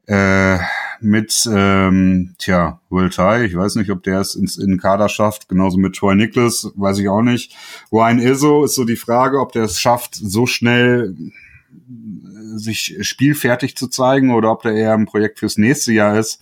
[0.06, 0.58] Äh,
[1.02, 5.08] mit, ähm, tja, Will Ty, ich weiß nicht, ob der es ins in den Kader
[5.08, 7.56] schafft, genauso mit Troy Nicholas, weiß ich auch nicht.
[7.92, 11.14] Ryan Izzo ist so die Frage, ob der es schafft, so schnell
[12.56, 16.40] sich spielfertig zu zeigen oder ob der eher ein Projekt fürs nächste Jahr ist.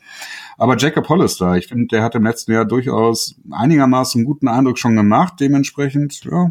[0.59, 4.97] Aber Jacob Hollister, ich finde, der hat im letzten Jahr durchaus einigermaßen guten Eindruck schon
[4.97, 5.35] gemacht.
[5.41, 6.51] Dementsprechend, ja,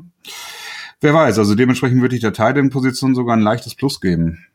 [1.01, 1.37] wer weiß.
[1.37, 4.45] Also dementsprechend würde ich der Titan-Position sogar ein leichtes Plus geben.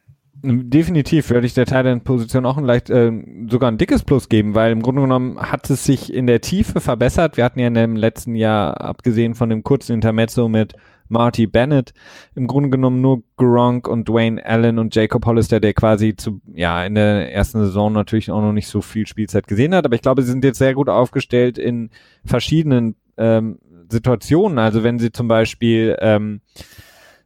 [0.46, 3.11] Definitiv würde ich der Titan-Position auch ein leicht, äh,
[3.48, 6.83] sogar ein dickes Plus geben, weil im Grunde genommen hat es sich in der Tiefe
[6.83, 7.38] verbessert.
[7.38, 10.74] Wir hatten ja in dem letzten Jahr, abgesehen von dem kurzen Intermezzo mit
[11.09, 11.94] Marty Bennett.
[12.35, 16.85] Im Grunde genommen nur Gronk und Dwayne Allen und Jacob Hollister, der quasi zu, ja,
[16.85, 19.87] in der ersten Saison natürlich auch noch nicht so viel Spielzeit gesehen hat.
[19.87, 21.88] Aber ich glaube, sie sind jetzt sehr gut aufgestellt in
[22.22, 24.59] verschiedenen ähm, Situationen.
[24.59, 26.42] Also wenn sie zum Beispiel ähm,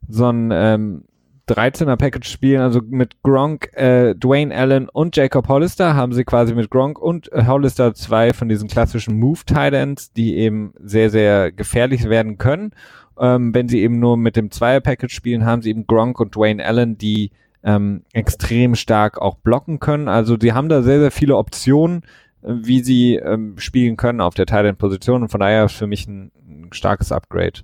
[0.08, 1.04] so ein ähm,
[1.48, 6.54] 13er Package spielen, also mit Gronk, äh, Dwayne Allen und Jacob Hollister haben sie quasi
[6.54, 11.52] mit Gronk und äh, Hollister zwei von diesen klassischen Move Titans, die eben sehr, sehr
[11.52, 12.72] gefährlich werden können.
[13.18, 16.64] Ähm, wenn sie eben nur mit dem Zweier-Package spielen, haben sie eben Gronk und Dwayne
[16.64, 17.30] Allen, die
[17.64, 20.08] ähm, extrem stark auch blocken können.
[20.08, 22.02] Also sie haben da sehr, sehr viele Optionen,
[22.42, 26.06] äh, wie sie ähm, spielen können auf der Thailand-Position und von daher ist für mich
[26.06, 27.60] ein, ein starkes Upgrade.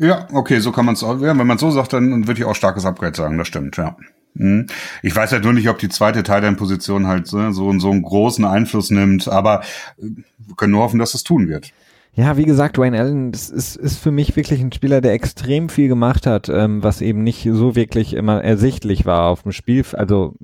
[0.00, 1.20] Ja, okay, so kann man es auch.
[1.20, 3.96] Ja, wenn man so sagt, dann würde ich auch starkes Upgrade sagen, das stimmt, ja.
[4.32, 4.66] Mhm.
[5.02, 8.46] Ich weiß halt nur nicht, ob die zweite Thailand-Position halt so, so, so einen großen
[8.46, 9.60] Einfluss nimmt, aber
[9.98, 10.06] äh,
[10.38, 11.72] wir können nur hoffen, dass es tun wird.
[12.14, 15.68] Ja, wie gesagt, Wayne Allen das ist, ist für mich wirklich ein Spieler, der extrem
[15.68, 19.84] viel gemacht hat, ähm, was eben nicht so wirklich immer ersichtlich war auf dem Spiel.
[19.92, 20.34] Also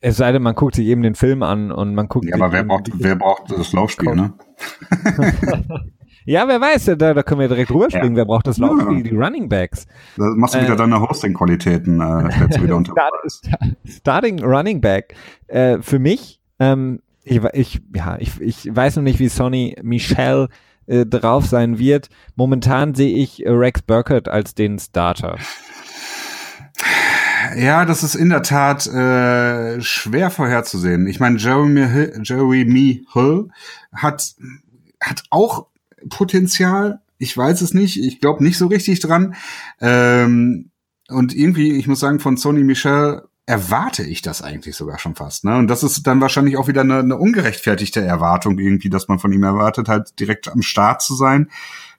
[0.00, 2.26] es sei denn, man guckt sich eben den Film an und man guckt.
[2.26, 4.34] Ja, aber wer braucht, wer braucht das Laufspiel, ne?
[6.26, 8.12] Ja, wer weiß, da, da können wir direkt rüberspringen.
[8.12, 8.16] Ja.
[8.16, 8.78] Wer braucht das Lauf?
[8.78, 8.90] Ja.
[8.90, 9.86] Die, die Running Backs.
[10.16, 12.94] Da machst du wieder äh, deine Hosting-Qualitäten, äh, unter
[13.84, 15.14] Starting Running Back.
[15.46, 20.48] Äh, für mich, ähm, ich, ich, ja, ich, ich weiß noch nicht, wie Sonny Michel
[20.86, 22.08] äh, drauf sein wird.
[22.34, 25.36] Momentan sehe ich äh, Rex Burkett als den Starter.
[27.56, 31.06] Ja, das ist in der Tat äh, schwer vorherzusehen.
[31.06, 33.48] Ich meine, Jeremy Hill, Jeremy Hill
[33.92, 34.34] hat
[35.00, 35.66] hat auch
[36.08, 37.00] Potenzial.
[37.18, 38.02] Ich weiß es nicht.
[38.02, 39.34] Ich glaube nicht so richtig dran.
[39.80, 40.70] Ähm,
[41.08, 45.44] und irgendwie, ich muss sagen, von Sony Michel erwarte ich das eigentlich sogar schon fast.
[45.44, 45.56] Ne?
[45.56, 49.32] Und das ist dann wahrscheinlich auch wieder eine, eine ungerechtfertigte Erwartung irgendwie, dass man von
[49.32, 51.48] ihm erwartet, halt direkt am Start zu sein.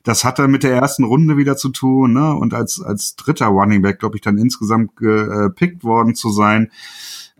[0.03, 2.33] Das hat er mit der ersten Runde wieder zu tun, ne?
[2.33, 6.71] Und als, als dritter Running Back, glaube ich, dann insgesamt gepickt worden zu sein.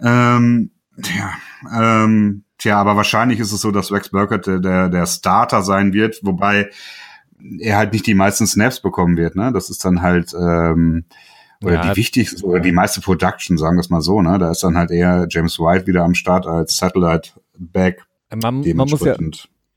[0.02, 5.62] Ähm, ja, ähm, tja, aber wahrscheinlich ist es so, dass Rex Burkett der, der Starter
[5.62, 6.70] sein wird, wobei
[7.60, 9.52] er halt nicht die meisten Snaps bekommen wird, ne?
[9.52, 11.06] Das ist dann halt ähm,
[11.64, 11.90] oder ja.
[11.90, 14.38] die wichtigste oder die meiste Production, sagen wir es mal so, ne?
[14.40, 18.06] Da ist dann halt eher James White wieder am Start als Satellite Back.
[18.32, 19.16] Man, man muss ja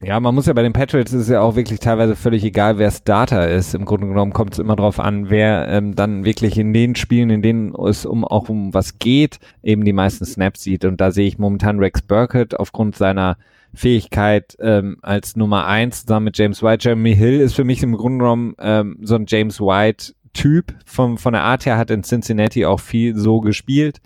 [0.03, 2.91] ja, man muss ja bei den Patriots ist ja auch wirklich teilweise völlig egal, wer
[2.91, 3.75] Starter ist.
[3.75, 7.29] Im Grunde genommen kommt es immer darauf an, wer ähm, dann wirklich in den Spielen,
[7.29, 10.87] in denen es um auch um was geht, eben die meisten Snaps sieht.
[10.87, 13.37] Und da sehe ich momentan Rex Burkett aufgrund seiner
[13.75, 16.89] Fähigkeit ähm, als Nummer eins zusammen mit James White.
[16.89, 20.73] Jeremy Hill ist für mich im Grunde genommen ähm, so ein James White Typ.
[20.87, 24.01] Von, von der Art her hat in Cincinnati auch viel so gespielt.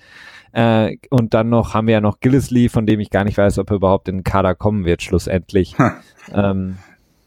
[0.55, 3.59] Äh, und dann noch haben wir ja noch Gillisley, von dem ich gar nicht weiß,
[3.59, 5.75] ob er überhaupt in den Kader kommen wird, schlussendlich.
[6.33, 6.79] Ähm,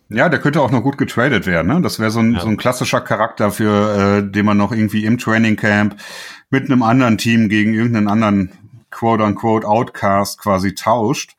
[0.10, 1.68] ja, der könnte auch noch gut getradet werden.
[1.68, 1.82] Ne?
[1.82, 2.40] Das wäre so ein, ja.
[2.40, 5.98] so ein klassischer Charakter, für äh, den man noch irgendwie im Training Camp
[6.50, 8.52] mit einem anderen Team gegen irgendeinen anderen
[8.90, 11.36] quote-unquote Outcast quasi tauscht.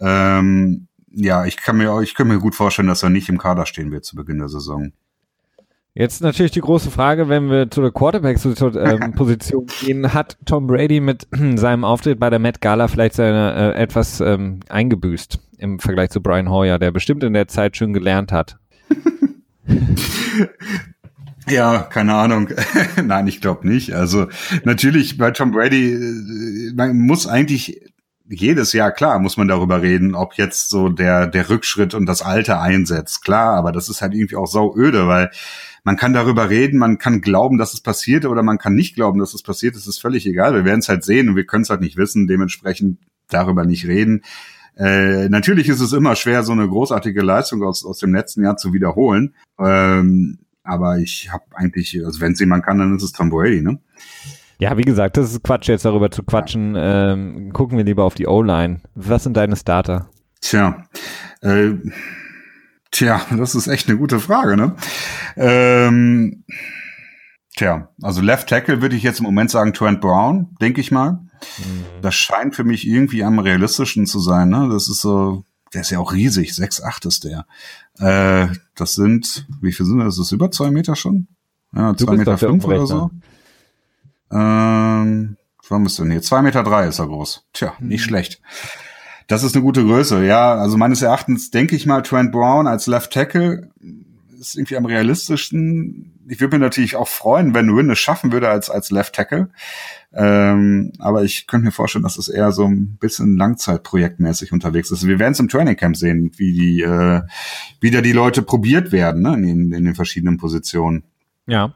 [0.00, 3.66] Ähm, ja, ich kann mir, ich kann mir gut vorstellen, dass er nicht im Kader
[3.66, 4.92] stehen wird zu Beginn der Saison.
[5.98, 11.00] Jetzt natürlich die große Frage, wenn wir zu der Quarterback-Position ähm, gehen, hat Tom Brady
[11.00, 16.10] mit seinem Auftritt bei der Met Gala vielleicht seine äh, etwas ähm, eingebüßt im Vergleich
[16.10, 18.58] zu Brian Hoyer, der bestimmt in der Zeit schön gelernt hat.
[21.50, 22.50] Ja, keine Ahnung.
[23.02, 23.94] Nein, ich glaube nicht.
[23.94, 24.26] Also
[24.64, 27.80] natürlich bei Tom Brady, äh, man muss eigentlich
[28.28, 32.20] jedes Jahr, klar, muss man darüber reden, ob jetzt so der, der Rückschritt und das
[32.20, 33.24] Alte einsetzt.
[33.24, 35.30] Klar, aber das ist halt irgendwie auch sau öde, weil
[35.88, 39.20] man kann darüber reden, man kann glauben, dass es passiert oder man kann nicht glauben,
[39.20, 39.74] dass es passiert.
[39.74, 40.52] Es ist völlig egal.
[40.52, 42.26] Wir werden es halt sehen und wir können es halt nicht wissen.
[42.26, 42.98] Dementsprechend
[43.30, 44.20] darüber nicht reden.
[44.76, 48.58] Äh, natürlich ist es immer schwer, so eine großartige Leistung aus, aus dem letzten Jahr
[48.58, 49.34] zu wiederholen.
[49.58, 53.62] Ähm, aber ich habe eigentlich, also wenn es jemand kann, dann ist es Tom Brady,
[53.62, 53.78] ne?
[54.58, 56.74] Ja, wie gesagt, das ist Quatsch, jetzt darüber zu quatschen.
[56.76, 58.82] Ähm, gucken wir lieber auf die O-Line.
[58.94, 60.10] Was sind deine Starter?
[60.42, 60.84] Tja,
[61.40, 61.70] äh,
[62.90, 64.74] tja, das ist echt eine gute Frage, ne?
[65.36, 66.44] Ähm,
[67.56, 71.12] tja, also Left Tackle würde ich jetzt im Moment sagen Trent Brown, denke ich mal.
[71.12, 71.84] Mhm.
[72.02, 74.68] Das scheint für mich irgendwie am realistischen zu sein, ne?
[74.70, 77.46] Das ist so, der ist ja auch riesig, 6'8 ist der.
[77.98, 80.16] Äh, das sind, wie viel sind das?
[80.16, 81.28] Das ist über zwei Meter schon?
[81.74, 83.10] Ja, zwei Meter fünf oder so.
[84.30, 85.36] Ähm,
[85.68, 86.22] wann bist du denn hier?
[86.22, 87.44] Zwei Meter drei ist er groß.
[87.52, 88.08] Tja, nicht mhm.
[88.08, 88.40] schlecht.
[89.28, 90.54] Das ist eine gute Größe, ja.
[90.54, 93.70] Also meines Erachtens denke ich mal, Trent Brown als Left Tackle
[94.40, 96.14] ist irgendwie am realistischsten.
[96.28, 99.50] Ich würde mir natürlich auch freuen, wenn Win es schaffen würde als, als Left Tackle.
[100.12, 105.06] Ähm, aber ich könnte mir vorstellen, dass es eher so ein bisschen Langzeitprojektmäßig unterwegs ist.
[105.06, 107.22] Wir werden es im Training Camp sehen, wie die, äh,
[107.80, 111.04] wieder die Leute probiert werden, ne, in, in den verschiedenen Positionen.
[111.46, 111.74] Ja,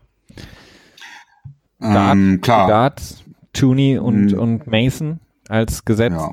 [1.83, 2.69] Guard, ähm, klar.
[2.69, 3.03] Guard,
[3.53, 4.39] Tooney und, mhm.
[4.39, 6.17] und Mason als gesetzt.
[6.17, 6.31] Ja.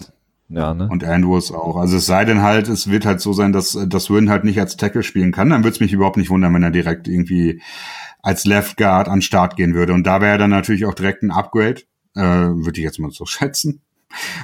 [0.49, 0.87] Ja ne?
[0.89, 1.77] Und Andrews auch.
[1.77, 4.59] Also es sei denn halt, es wird halt so sein, dass, dass Win halt nicht
[4.59, 7.61] als Tackle spielen kann, dann würde es mich überhaupt nicht wundern, wenn er direkt irgendwie
[8.21, 9.93] als Left Guard an Start gehen würde.
[9.93, 11.81] Und da wäre dann natürlich auch direkt ein Upgrade,
[12.15, 13.81] äh, würde ich jetzt mal so schätzen.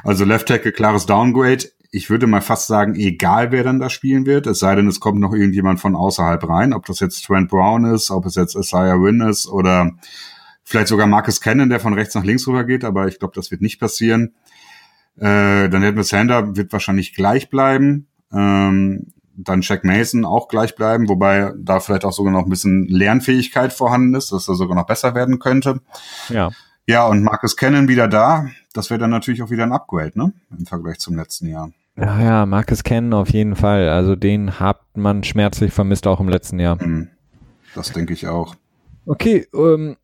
[0.04, 1.66] Also Left Tackle, klares Downgrade.
[1.92, 5.00] Ich würde mal fast sagen, egal wer dann da spielen wird, es sei denn, es
[5.00, 8.56] kommt noch irgendjemand von außerhalb rein, ob das jetzt Trent Brown ist, ob es jetzt
[8.56, 9.94] Isaiah Wynn ist oder
[10.68, 13.52] Vielleicht sogar Marcus Cannon, der von rechts nach links rüber geht, aber ich glaube, das
[13.52, 14.34] wird nicht passieren.
[15.18, 18.08] Äh, dann hätten wir Sander, wird wahrscheinlich gleich bleiben.
[18.32, 22.88] Ähm, dann Jack Mason auch gleich bleiben, wobei da vielleicht auch sogar noch ein bisschen
[22.88, 25.82] Lernfähigkeit vorhanden ist, dass er sogar noch besser werden könnte.
[26.30, 26.52] Ja.
[26.88, 28.48] Ja, und Marcus Cannon wieder da.
[28.74, 30.34] Das wäre dann natürlich auch wieder ein Upgrade, ne?
[30.58, 31.72] Im Vergleich zum letzten Jahr.
[31.98, 33.90] Ja, ja, Marcus Cannon auf jeden Fall.
[33.90, 36.82] Also den hat man schmerzlich vermisst auch im letzten Jahr.
[36.82, 37.10] Mhm.
[37.74, 38.56] Das denke ich auch.
[39.06, 39.98] Okay, ähm,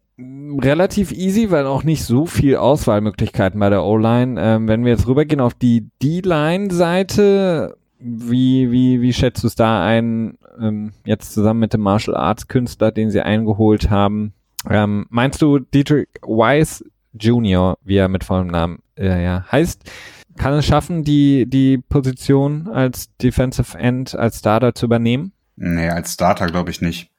[0.61, 4.39] relativ easy, weil auch nicht so viel Auswahlmöglichkeiten bei der O-Line.
[4.39, 9.84] Ähm, wenn wir jetzt rübergehen auf die D-Line-Seite, wie, wie, wie schätzt du es da
[9.84, 14.34] ein, ähm, jetzt zusammen mit dem Martial Arts Künstler, den sie eingeholt haben?
[14.69, 19.89] Ähm, meinst du, Dietrich Weiss Jr., wie er mit vollem Namen äh, ja, heißt,
[20.38, 25.34] kann es schaffen, die, die Position als Defensive End, als Starter zu übernehmen?
[25.64, 27.12] Nee, als Starter glaube ich nicht.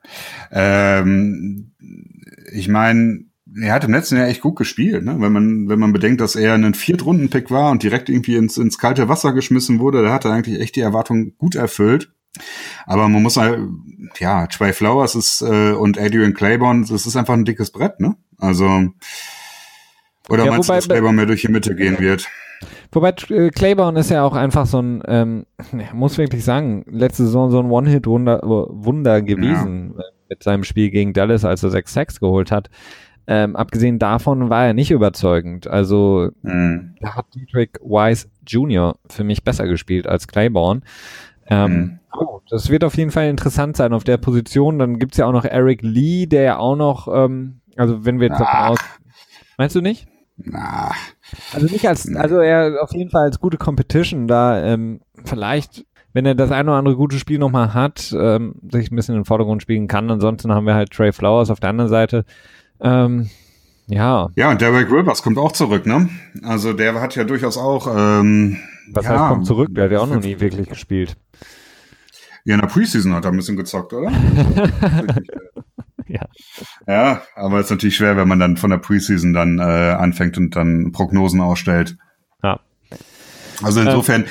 [0.51, 1.75] Ähm,
[2.53, 3.27] ich meine,
[3.61, 5.15] er hat im letzten Jahr echt gut gespielt, ne?
[5.21, 8.79] wenn man wenn man bedenkt, dass er ein Viertrunden-Pick war und direkt irgendwie ins, ins
[8.79, 12.11] kalte Wasser geschmissen wurde, da hat er eigentlich echt die Erwartung gut erfüllt.
[12.85, 13.61] Aber man muss halt,
[14.19, 18.17] ja, Trey Flowers ist äh, und Adrian Claiborne, das ist einfach ein dickes Brett, ne?
[18.39, 18.89] Also
[20.29, 22.29] oder ja, meinst wobei, du, dass Claiborne mehr durch die Mitte gehen wird?
[22.91, 25.47] Wobei äh, Claiborne ist ja auch einfach so ein, ähm,
[25.93, 30.01] muss wirklich sagen, letzte Saison so ein One-Hit-Wunder Wunder gewesen ja.
[30.01, 32.71] Äh, mit seinem Spiel gegen Dallas, als er sechs Sacks geholt hat.
[33.27, 35.67] Ähm, abgesehen davon war er nicht überzeugend.
[35.67, 36.97] Also mhm.
[37.01, 38.97] da hat Dietrich Wise Jr.
[39.09, 40.81] für mich besser gespielt als Claiborne.
[41.47, 41.99] Ähm, mhm.
[42.19, 44.79] oh, das wird auf jeden Fall interessant sein auf der Position.
[44.79, 48.29] Dann gibt's ja auch noch Eric Lee, der ja auch noch, ähm, also wenn wir
[48.29, 48.79] jetzt davon aus.
[49.57, 50.09] Meinst du nicht?
[50.37, 50.93] Na.
[51.53, 56.27] Also nicht als, also er auf jeden Fall als gute Competition da, ähm, vielleicht, wenn
[56.27, 59.27] er das eine oder andere gute Spiel nochmal hat, ähm, sich ein bisschen in den
[59.27, 60.11] Vordergrund spielen kann.
[60.11, 62.25] Ansonsten haben wir halt Trey Flowers auf der anderen Seite.
[62.81, 63.31] Ähm,
[63.87, 64.29] ja.
[64.37, 66.09] Ja, und Derek Rivers kommt auch zurück, ne?
[66.43, 67.87] Also der hat ja durchaus auch.
[67.89, 68.59] Ähm,
[68.93, 69.69] Was ja, heißt kommt zurück?
[69.73, 71.17] Der hat ja auch noch nie wirklich gespielt.
[72.45, 74.11] Ja, in der Preseason hat er ein bisschen gezockt, oder?
[76.87, 77.23] ja.
[77.35, 80.57] Aber es ist natürlich schwer, wenn man dann von der Preseason dann äh, anfängt und
[80.57, 81.97] dann Prognosen ausstellt.
[82.43, 82.61] Ja.
[83.63, 84.29] Also insofern, äh,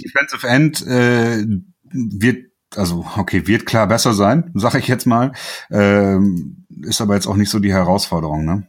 [0.00, 1.44] Defensive End äh,
[1.92, 5.32] wird also okay, wird klar besser sein, sage ich jetzt mal.
[5.70, 8.64] Ähm, ist aber jetzt auch nicht so die Herausforderung, ne?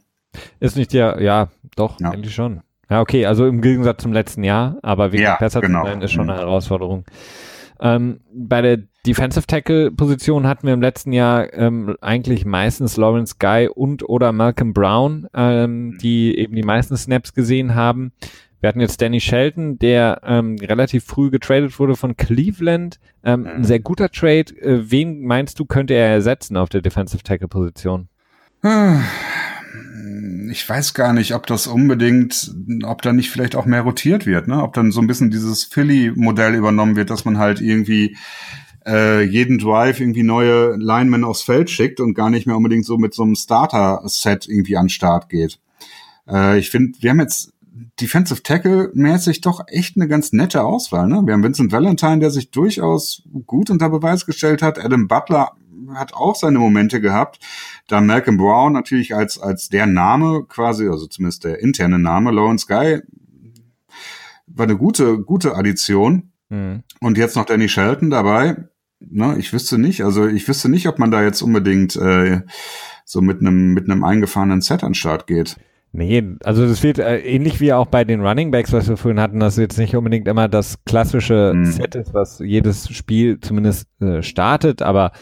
[0.60, 2.10] Ist nicht der, ja, doch, ja.
[2.10, 2.62] eigentlich schon.
[2.88, 5.82] Ja, okay, also im Gegensatz zum letzten Jahr, aber wirklich ja, besser genau.
[5.82, 6.46] zu sein, ist schon eine mhm.
[6.46, 7.04] Herausforderung.
[7.80, 13.36] Ähm, bei der Defensive Tackle Position hatten wir im letzten Jahr ähm, eigentlich meistens Lawrence
[13.38, 15.98] Guy und oder Malcolm Brown, ähm, mhm.
[15.98, 18.12] die eben die meisten Snaps gesehen haben.
[18.60, 22.98] Wir hatten jetzt Danny Shelton, der ähm, relativ früh getradet wurde von Cleveland.
[23.22, 24.56] Ähm, ein sehr guter Trade.
[24.60, 28.08] Äh, wen meinst du, könnte er ersetzen auf der Defensive Tackle Position?
[30.50, 32.54] Ich weiß gar nicht, ob das unbedingt,
[32.84, 34.62] ob da nicht vielleicht auch mehr rotiert wird, ne?
[34.62, 38.16] Ob dann so ein bisschen dieses Philly-Modell übernommen wird, dass man halt irgendwie
[38.86, 42.96] äh, jeden Drive irgendwie neue Linemen aufs Feld schickt und gar nicht mehr unbedingt so
[42.96, 45.58] mit so einem Starter-Set irgendwie an Start geht.
[46.28, 47.52] Äh, ich finde, wir haben jetzt
[48.00, 51.08] Defensive Tackle mäßig doch echt eine ganz nette Auswahl.
[51.08, 51.22] Ne?
[51.24, 54.82] Wir haben Vincent Valentine, der sich durchaus gut unter Beweis gestellt hat.
[54.82, 55.52] Adam Butler
[55.94, 57.38] hat auch seine Momente gehabt.
[57.88, 62.30] Dann Malcolm Brown natürlich als, als der Name quasi, also zumindest der interne Name.
[62.30, 63.02] Lawrence Guy
[64.46, 66.32] war eine gute, gute Addition.
[66.48, 66.82] Mhm.
[67.00, 68.56] Und jetzt noch Danny Shelton dabei.
[68.98, 72.40] Ne, ich wüsste nicht, also ich wüsste nicht, ob man da jetzt unbedingt äh,
[73.04, 75.56] so mit einem mit einem eingefahrenen Set an Start geht.
[75.92, 79.20] Nee, also das wird äh, ähnlich wie auch bei den Running Backs, was wir vorhin
[79.20, 81.66] hatten, dass jetzt nicht unbedingt immer das klassische mhm.
[81.66, 85.12] Set ist, was jedes Spiel zumindest äh, startet, aber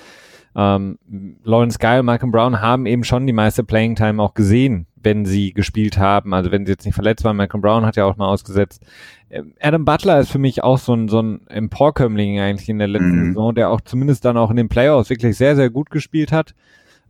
[0.57, 0.99] ähm,
[1.43, 5.25] Lawrence Guy und Malcolm Brown haben eben schon die meiste Playing Time auch gesehen, wenn
[5.25, 7.37] sie gespielt haben, also wenn sie jetzt nicht verletzt waren.
[7.37, 8.83] Malcolm Brown hat ja auch mal ausgesetzt.
[9.31, 12.89] Ähm, Adam Butler ist für mich auch so ein, so ein Emporkömmling eigentlich in der
[12.89, 13.27] letzten mhm.
[13.29, 16.55] Saison, der auch zumindest dann auch in den Playoffs wirklich sehr, sehr gut gespielt hat.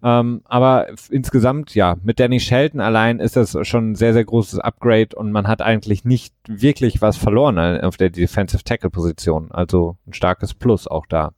[0.02, 4.58] Ähm, aber insgesamt, ja, mit Danny Shelton allein ist das schon ein sehr, sehr großes
[4.58, 9.50] Upgrade und man hat eigentlich nicht wirklich was verloren auf der Defensive Tackle Position.
[9.50, 11.32] Also ein starkes Plus auch da.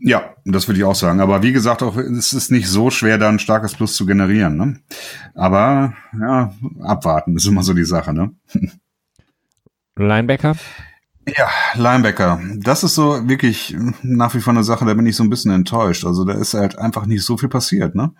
[0.00, 1.20] Ja, das würde ich auch sagen.
[1.20, 4.56] Aber wie gesagt, auch es ist nicht so schwer, da ein starkes Plus zu generieren.
[4.56, 4.80] Ne?
[5.34, 8.14] Aber ja, abwarten ist immer so die Sache.
[8.14, 8.32] Ne?
[9.96, 10.56] Linebacker?
[11.36, 12.40] Ja, Linebacker.
[12.56, 15.52] Das ist so wirklich nach wie vor eine Sache, da bin ich so ein bisschen
[15.52, 16.04] enttäuscht.
[16.04, 18.12] Also da ist halt einfach nicht so viel passiert, ne?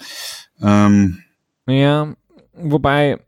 [0.60, 1.22] Ähm,
[1.66, 2.14] ja,
[2.52, 3.18] wobei,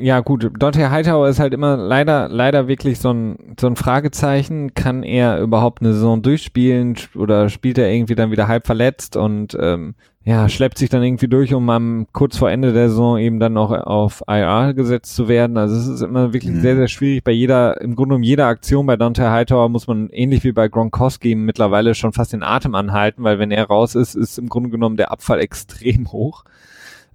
[0.00, 4.74] ja gut, Dante Hightower ist halt immer leider, leider wirklich so ein, so ein Fragezeichen.
[4.74, 9.56] Kann er überhaupt eine Saison durchspielen oder spielt er irgendwie dann wieder halb verletzt und
[9.60, 9.94] ähm,
[10.24, 13.52] ja, schleppt sich dann irgendwie durch, um am kurz vor Ende der Saison eben dann
[13.52, 15.56] noch auf IR gesetzt zu werden.
[15.56, 16.60] Also es ist immer wirklich mhm.
[16.60, 17.24] sehr, sehr schwierig.
[17.24, 20.68] Bei jeder, im Grunde um jeder Aktion bei Dante Hightower muss man ähnlich wie bei
[20.68, 24.70] Gronkowski mittlerweile schon fast den Atem anhalten, weil wenn er raus ist, ist im Grunde
[24.70, 26.44] genommen der Abfall extrem hoch.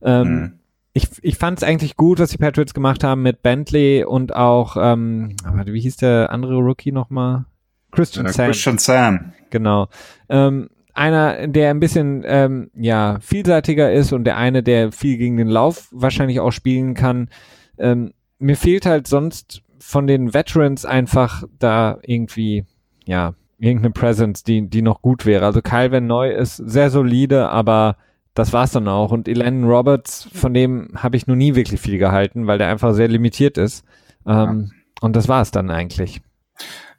[0.02, 0.57] Ähm, mhm
[0.98, 4.76] ich, ich fand es eigentlich gut, was die Patriots gemacht haben mit Bentley und auch,
[4.80, 5.36] ähm,
[5.66, 7.46] wie hieß der andere Rookie nochmal?
[7.92, 8.46] Christian ja, Sam.
[8.48, 9.34] Christian Sam.
[9.52, 9.88] Genau.
[10.28, 15.38] Ähm, einer, der ein bisschen ähm, ja vielseitiger ist und der eine, der viel gegen
[15.38, 17.30] den Lauf wahrscheinlich auch spielen kann.
[17.78, 22.66] Ähm, mir fehlt halt sonst von den Veterans einfach da irgendwie,
[23.06, 25.46] ja, irgendeine Presence, die, die noch gut wäre.
[25.46, 27.98] Also Calvin Neu ist sehr solide, aber
[28.38, 29.12] das war's dann auch.
[29.12, 32.94] Und Elan Roberts, von dem habe ich noch nie wirklich viel gehalten, weil der einfach
[32.94, 33.84] sehr limitiert ist.
[34.26, 34.76] Ähm, ja.
[35.02, 36.22] Und das war's dann eigentlich.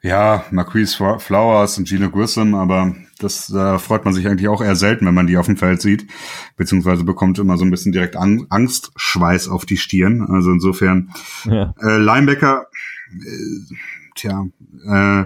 [0.01, 4.61] Ja, Marquise Flowers und Gino Grissom, aber das da äh, freut man sich eigentlich auch
[4.61, 6.07] eher selten, wenn man die auf dem Feld sieht,
[6.55, 10.21] beziehungsweise bekommt immer so ein bisschen direkt Ang Angstschweiß auf die Stirn.
[10.21, 11.11] Also insofern
[11.43, 11.73] ja.
[11.81, 12.67] äh, Linebacker,
[13.11, 13.75] äh,
[14.15, 14.45] tja,
[14.85, 15.25] äh,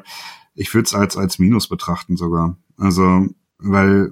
[0.55, 2.57] ich würde es als als Minus betrachten sogar.
[2.77, 3.27] Also
[3.59, 4.11] weil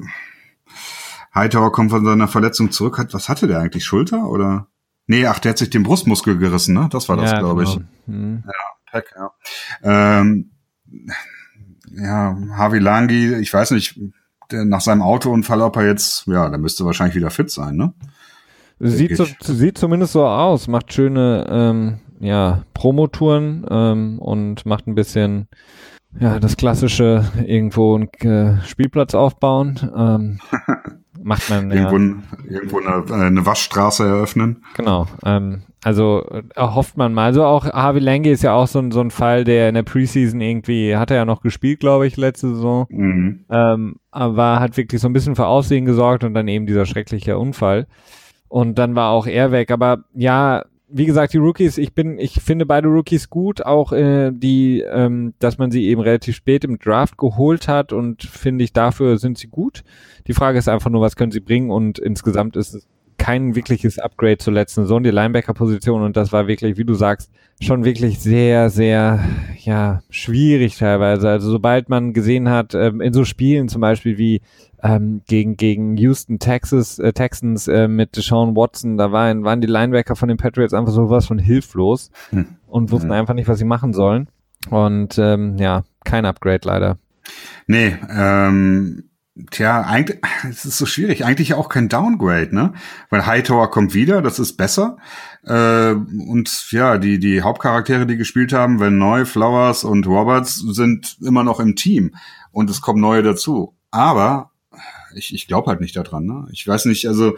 [1.33, 2.97] Hightower kommt von seiner Verletzung zurück.
[2.97, 4.67] Hat was hatte der eigentlich Schulter oder?
[5.07, 6.87] Nee, ach, der hat sich den Brustmuskel gerissen, ne?
[6.91, 7.75] Das war das, ja, glaube genau.
[7.75, 7.81] ich.
[8.07, 8.43] Mhm.
[8.45, 8.53] Ja,
[8.91, 9.31] Pack, ja.
[10.23, 10.51] Ähm,
[11.93, 13.99] ja, Harvey Langi, ich weiß nicht,
[14.51, 17.93] der, nach seinem Autounfall, ob er jetzt, ja, der müsste wahrscheinlich wieder fit sein, ne?
[18.79, 24.95] Sieht, so, sieht zumindest so aus, macht schöne ähm, ja, Promotouren ähm, und macht ein
[24.95, 25.47] bisschen
[26.19, 29.79] ja, das klassische irgendwo einen äh, Spielplatz aufbauen.
[29.95, 30.39] Ähm,
[31.23, 32.55] macht man irgendwo, ja.
[32.55, 34.63] irgendwo eine, eine Waschstraße eröffnen.
[34.75, 35.07] Genau.
[35.25, 36.23] Ähm, also
[36.55, 37.25] erhofft man mal.
[37.25, 39.83] Also auch Harvey Lange ist ja auch so ein, so ein Fall, der in der
[39.83, 42.85] Preseason irgendwie, hat er ja noch gespielt, glaube ich, letzte Saison.
[42.89, 43.45] Mhm.
[43.49, 47.37] Ähm, aber hat wirklich so ein bisschen für Aussehen gesorgt und dann eben dieser schreckliche
[47.37, 47.87] Unfall.
[48.47, 49.71] Und dann war auch er weg.
[49.71, 54.31] Aber ja, wie gesagt, die Rookies, ich bin, ich finde beide Rookies gut, auch äh,
[54.31, 58.73] die, ähm, dass man sie eben relativ spät im Draft geholt hat und finde ich,
[58.73, 59.83] dafür sind sie gut.
[60.27, 62.87] Die Frage ist einfach nur, was können sie bringen und insgesamt ist es
[63.21, 67.29] kein wirkliches Upgrade zur letzten Saison, die Linebacker-Position und das war wirklich, wie du sagst,
[67.61, 69.23] schon wirklich sehr, sehr,
[69.59, 71.29] ja, schwierig teilweise.
[71.29, 74.41] Also sobald man gesehen hat, ähm, in so Spielen zum Beispiel wie
[74.81, 79.67] ähm, gegen, gegen Houston, Texas, äh, Texans äh, mit Deshaun Watson, da waren, waren die
[79.67, 82.47] Linebacker von den Patriots einfach sowas von hilflos hm.
[82.65, 83.17] und wussten hm.
[83.17, 84.29] einfach nicht, was sie machen sollen.
[84.71, 86.97] Und ähm, ja, kein Upgrade leider.
[87.67, 89.10] Nee, ähm,
[89.49, 90.19] Tja, eigentlich,
[90.49, 91.23] es ist so schwierig.
[91.23, 92.73] Eigentlich auch kein Downgrade, ne?
[93.09, 94.97] Weil Hightower kommt wieder, das ist besser.
[95.45, 101.17] Äh, und ja, die, die Hauptcharaktere, die gespielt haben, wenn Neu, Flowers und Roberts sind
[101.21, 102.15] immer noch im Team.
[102.51, 103.73] Und es kommen neue dazu.
[103.89, 104.51] Aber
[105.15, 106.25] ich, ich glaube halt nicht daran.
[106.25, 106.47] Ne?
[106.51, 107.35] Ich weiß nicht, also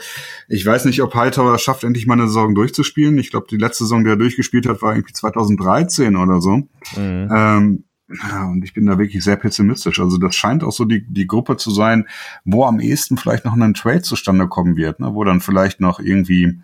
[0.47, 3.17] ich weiß nicht, ob Hightower schafft, endlich mal eine Saison durchzuspielen.
[3.17, 6.57] Ich glaube, die letzte Saison, die er durchgespielt hat, war irgendwie 2013 oder so.
[6.97, 7.29] Mhm.
[7.35, 7.83] Ähm,
[8.29, 9.99] ja, und ich bin da wirklich sehr pessimistisch.
[9.99, 12.07] Also das scheint auch so die, die Gruppe zu sein,
[12.45, 15.13] wo am ehesten vielleicht noch ein Trade zustande kommen wird, ne?
[15.13, 16.59] wo dann vielleicht noch irgendwie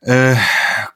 [0.00, 0.34] äh,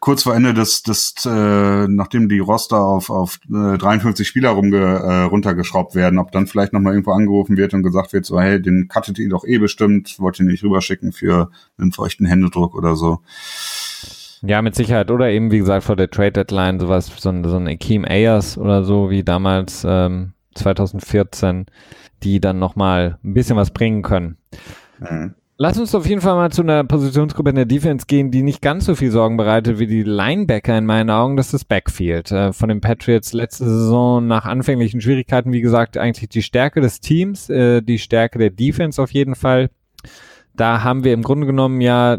[0.01, 4.76] kurz vor Ende des, des äh, nachdem die Roster auf, auf äh, 53 Spieler rumge,
[4.76, 8.61] äh, runtergeschraubt werden, ob dann vielleicht nochmal irgendwo angerufen wird und gesagt wird, so, hey,
[8.61, 12.97] den cuttet ihr doch eh bestimmt, wollt ihr nicht rüberschicken für einen feuchten Händedruck oder
[12.97, 13.20] so.
[14.43, 15.11] Ja, mit Sicherheit.
[15.11, 18.57] Oder eben, wie gesagt, vor der Trade Deadline sowas, so ein, so ein Akeem Ayers
[18.57, 21.66] oder so, wie damals ähm, 2014,
[22.22, 24.36] die dann nochmal ein bisschen was bringen können.
[25.01, 25.34] Mhm.
[25.61, 28.62] Lass uns auf jeden Fall mal zu einer Positionsgruppe in der Defense gehen, die nicht
[28.62, 31.36] ganz so viel Sorgen bereitet wie die Linebacker in meinen Augen.
[31.36, 35.51] Das ist das Backfield äh, von den Patriots letzte Saison nach anfänglichen Schwierigkeiten.
[35.51, 39.70] Wie gesagt, eigentlich die Stärke des Teams, äh, die Stärke der Defense auf jeden Fall.
[40.55, 42.18] Da haben wir im Grunde genommen ja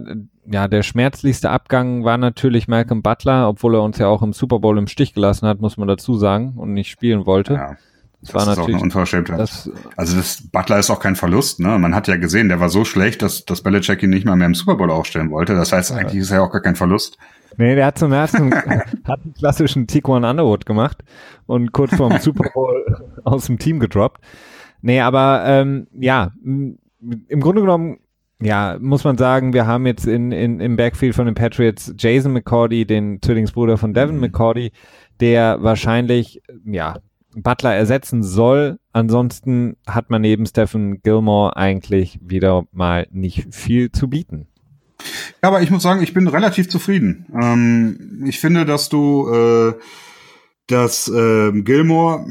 [0.52, 4.60] ja, der schmerzlichste Abgang war natürlich Malcolm Butler, obwohl er uns ja auch im Super
[4.60, 7.54] Bowl im Stich gelassen hat, muss man dazu sagen, und nicht spielen wollte.
[7.54, 7.78] Ja.
[8.22, 9.40] Das, das war ist natürlich, auch eine Unverschämtheit.
[9.40, 11.80] Das, also das Butler ist auch kein Verlust, ne?
[11.80, 14.48] Man hat ja gesehen, der war so schlecht, dass, dass Belichick ihn nicht mal mehr
[14.48, 15.56] im Super Bowl aufstellen wollte.
[15.56, 15.98] Das heißt, ja.
[15.98, 17.18] eigentlich ist er auch gar kein Verlust.
[17.56, 18.54] Nee, der hat zum ersten
[19.06, 21.04] hat einen klassischen Tiquan Underwood gemacht
[21.46, 24.22] und kurz vorm Super Bowl aus dem Team gedroppt.
[24.82, 28.00] Nee, aber ähm, ja, im Grunde genommen
[28.42, 32.34] ja, muss man sagen, wir haben jetzt in, in, im Backfield von den Patriots Jason
[32.34, 34.22] McCordy, den Zwillingsbruder von Devin mhm.
[34.22, 34.72] McCordy,
[35.20, 37.00] der wahrscheinlich, ja,
[37.36, 38.80] Butler ersetzen soll.
[38.94, 44.48] Ansonsten hat man neben Stephen Gilmore eigentlich wieder mal nicht viel zu bieten.
[45.42, 47.26] Ja, aber ich muss sagen, ich bin relativ zufrieden.
[47.40, 49.74] Ähm, ich finde, dass du, äh,
[50.68, 52.26] dass äh, Gilmore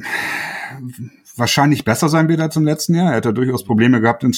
[1.38, 3.10] wahrscheinlich besser sein wird als im letzten Jahr.
[3.10, 4.28] Er hat ja durchaus Probleme gehabt, äh,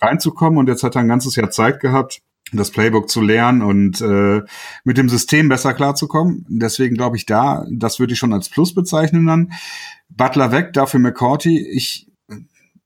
[0.00, 2.20] reinzukommen und jetzt hat er ein ganzes Jahr Zeit gehabt,
[2.52, 4.42] das Playbook zu lernen und äh,
[4.84, 6.46] mit dem System besser klarzukommen.
[6.48, 9.52] Deswegen glaube ich da, das würde ich schon als Plus bezeichnen dann.
[10.08, 11.58] Butler weg, dafür McCourty.
[11.58, 12.08] Ich,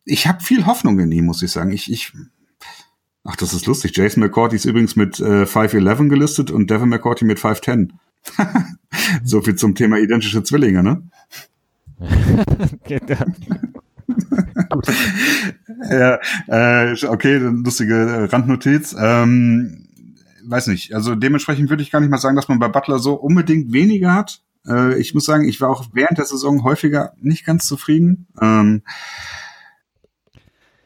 [0.04, 1.72] ich habe viel Hoffnung in ihn, muss ich sagen.
[1.72, 2.12] Ich, ich
[3.26, 3.96] Ach, das ist lustig.
[3.96, 7.88] Jason McCourty ist übrigens mit äh, 5'11 gelistet und Devin McCourty mit 5'10.
[9.24, 11.08] so viel zum Thema identische Zwillinge, ne?
[15.90, 16.18] ja,
[16.48, 18.96] äh, okay, lustige Randnotiz.
[18.98, 19.84] Ähm,
[20.46, 23.14] weiß nicht, also dementsprechend würde ich gar nicht mal sagen, dass man bei Butler so
[23.14, 24.42] unbedingt weniger hat.
[24.66, 28.26] Äh, ich muss sagen, ich war auch während der Saison häufiger nicht ganz zufrieden.
[28.40, 28.82] Ähm,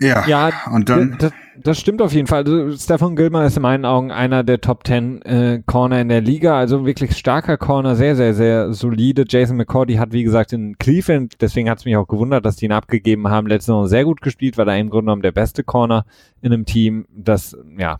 [0.01, 1.19] ja, ja, und dann.
[1.63, 2.45] Das, stimmt auf jeden Fall.
[2.45, 6.21] Also Stefan Gilmer ist in meinen Augen einer der Top 10 äh, Corner in der
[6.21, 6.59] Liga.
[6.59, 9.25] Also wirklich starker Corner, sehr, sehr, sehr solide.
[9.29, 12.67] Jason McCordy hat, wie gesagt, in Cleveland, deswegen hat es mich auch gewundert, dass die
[12.67, 15.65] ihn abgegeben haben, letzte Saison sehr gut gespielt, weil er im Grunde genommen der beste
[15.65, 16.05] Corner
[16.43, 17.99] in einem Team, das, ja,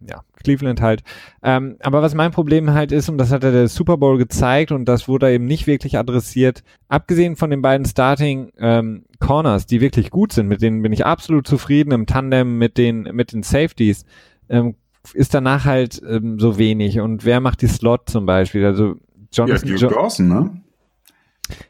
[0.00, 1.02] ja, Cleveland halt.
[1.42, 4.72] Ähm, aber was mein Problem halt ist, und das hat er der Super Bowl gezeigt
[4.72, 9.80] und das wurde eben nicht wirklich adressiert, abgesehen von den beiden Starting ähm, Corners, die
[9.80, 13.42] wirklich gut sind, mit denen bin ich absolut zufrieden im Tandem mit den, mit den
[13.42, 14.04] Safeties,
[14.48, 14.76] ähm,
[15.14, 17.00] ist danach halt ähm, so wenig.
[17.00, 18.64] Und wer macht die Slot zum Beispiel?
[18.64, 18.96] Also
[19.32, 20.62] Jonathan ja, Duke Dawson, ne?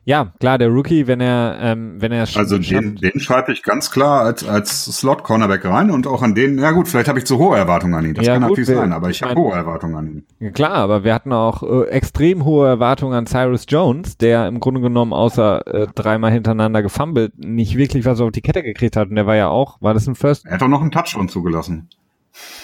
[0.04, 3.90] Ja, klar, der Rookie, wenn er, ähm, wenn er Also den, den schreibe ich ganz
[3.90, 7.38] klar als, als Slot-Cornerback rein und auch an den, ja gut, vielleicht habe ich zu
[7.38, 8.14] hohe Erwartungen an ihn.
[8.14, 10.52] Das ja, kann gut, natürlich sein, aber ich habe hohe Erwartungen an ihn.
[10.52, 14.80] Klar, aber wir hatten auch äh, extrem hohe Erwartungen an Cyrus Jones, der im Grunde
[14.80, 19.08] genommen außer äh, dreimal hintereinander gefummelt nicht wirklich was auf die Kette gekriegt hat.
[19.08, 20.46] Und der war ja auch, war das ein First?
[20.46, 21.88] Er hat doch noch einen Touchdown zugelassen.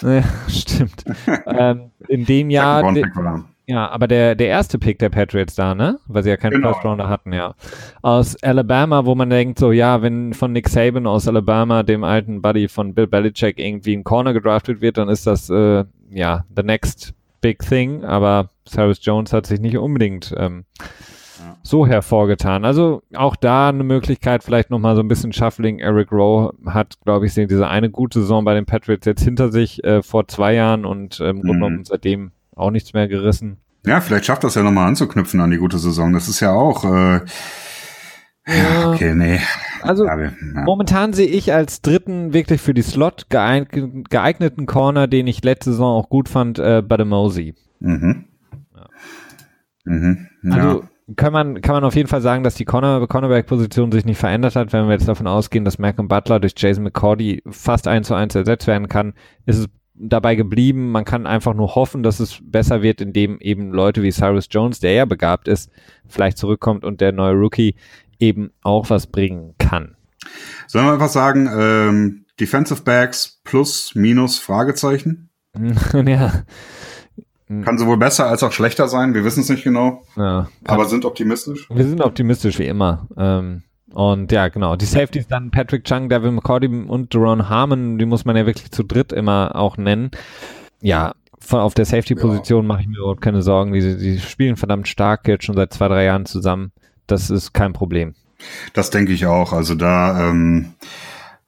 [0.01, 1.03] Ja, stimmt.
[1.47, 2.81] ähm, in dem Jahr.
[3.67, 5.99] Ja, aber der, der erste Pick der Patriots da, ne?
[6.07, 6.73] Weil sie ja keinen genau.
[6.73, 7.55] First Rounder hatten, ja.
[8.03, 12.41] Aus Alabama, wo man denkt, so, ja, wenn von Nick Saban aus Alabama, dem alten
[12.41, 16.61] Buddy von Bill Belichick, irgendwie ein Corner gedraftet wird, dann ist das, äh, ja, the
[16.61, 18.03] next big thing.
[18.03, 20.65] Aber Cyrus Jones hat sich nicht unbedingt ähm,
[21.39, 21.57] ja.
[21.63, 22.65] so hervorgetan.
[22.65, 25.79] Also auch da eine Möglichkeit, vielleicht nochmal so ein bisschen Shuffling.
[25.79, 29.83] Eric Rowe hat, glaube ich, diese eine gute Saison bei den Patriots jetzt hinter sich
[29.83, 31.83] äh, vor zwei Jahren und ähm, mhm.
[31.83, 33.57] seitdem auch nichts mehr gerissen.
[33.85, 36.13] Ja, vielleicht schafft das ja nochmal anzuknüpfen an die gute Saison.
[36.13, 36.85] Das ist ja auch.
[36.85, 37.21] Äh,
[38.47, 39.39] ja, okay, nee.
[39.81, 40.31] Also ja, ja.
[40.65, 46.01] momentan sehe ich als dritten wirklich für die Slot geeigneten Corner, den ich letzte Saison
[46.01, 47.55] auch gut fand, äh, Bademosi.
[47.79, 48.25] Mhm.
[48.75, 48.87] Ja.
[49.85, 50.27] Mhm.
[50.49, 50.83] Also
[51.15, 54.55] kann man, kann man auf jeden Fall sagen, dass die Corner, Cornerback-Position sich nicht verändert
[54.55, 54.73] hat.
[54.73, 58.33] Wenn wir jetzt davon ausgehen, dass Malcolm Butler durch Jason McCordy fast eins zu eins
[58.33, 59.13] ersetzt werden kann,
[59.45, 60.91] ist es dabei geblieben.
[60.91, 64.79] Man kann einfach nur hoffen, dass es besser wird, indem eben Leute wie Cyrus Jones,
[64.79, 65.71] der ja begabt ist,
[66.07, 67.75] vielleicht zurückkommt und der neue Rookie
[68.19, 69.95] eben auch was bringen kann.
[70.67, 75.29] Sollen wir einfach sagen, ähm, Defensive Backs plus, minus, Fragezeichen?
[75.93, 76.43] ja.
[77.47, 80.03] Kann sowohl besser als auch schlechter sein, wir wissen es nicht genau.
[80.15, 81.69] Ja, aber sind optimistisch.
[81.69, 83.07] Wir sind optimistisch wie immer.
[83.17, 83.61] Ähm,
[83.93, 84.75] und ja, genau.
[84.75, 88.71] Die Safeties dann Patrick Chung, Devin McCordy und Deron Harmon, die muss man ja wirklich
[88.71, 90.11] zu dritt immer auch nennen.
[90.81, 92.67] Ja, von, auf der Safety-Position ja.
[92.67, 93.73] mache ich mir überhaupt keine Sorgen.
[93.73, 96.71] Die, die spielen verdammt stark jetzt schon seit zwei, drei Jahren zusammen.
[97.07, 98.15] Das ist kein Problem.
[98.73, 99.53] Das denke ich auch.
[99.53, 100.73] Also da, ähm,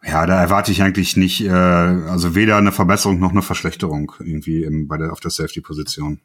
[0.03, 4.63] ja, da erwarte ich eigentlich nicht, äh, also weder eine Verbesserung noch eine Verschlechterung irgendwie
[4.63, 6.19] im, bei der, auf der Safety-Position.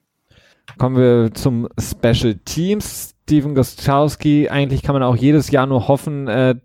[0.78, 3.11] Kommen wir zum Special Teams.
[3.24, 6.56] Steven Gostowski, eigentlich kann man auch jedes Jahr nur hoffen, äh,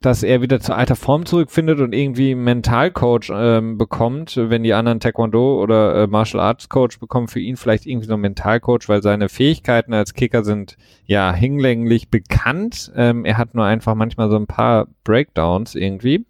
[0.00, 4.72] dass er wieder zur alter Form zurückfindet und irgendwie einen Mentalcoach ähm, bekommt, wenn die
[4.72, 8.88] anderen Taekwondo oder äh, Martial Arts Coach bekommen, für ihn vielleicht irgendwie so einen Mentalcoach,
[8.88, 12.92] weil seine Fähigkeiten als Kicker sind ja hinlänglich bekannt.
[12.96, 16.26] Ähm, er hat nur einfach manchmal so ein paar Breakdowns irgendwie,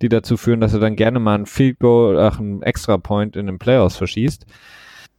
[0.00, 3.36] die dazu führen, dass er dann gerne mal ein Field Goal, ach, ein Extra Point
[3.36, 4.46] in den Playoffs verschießt.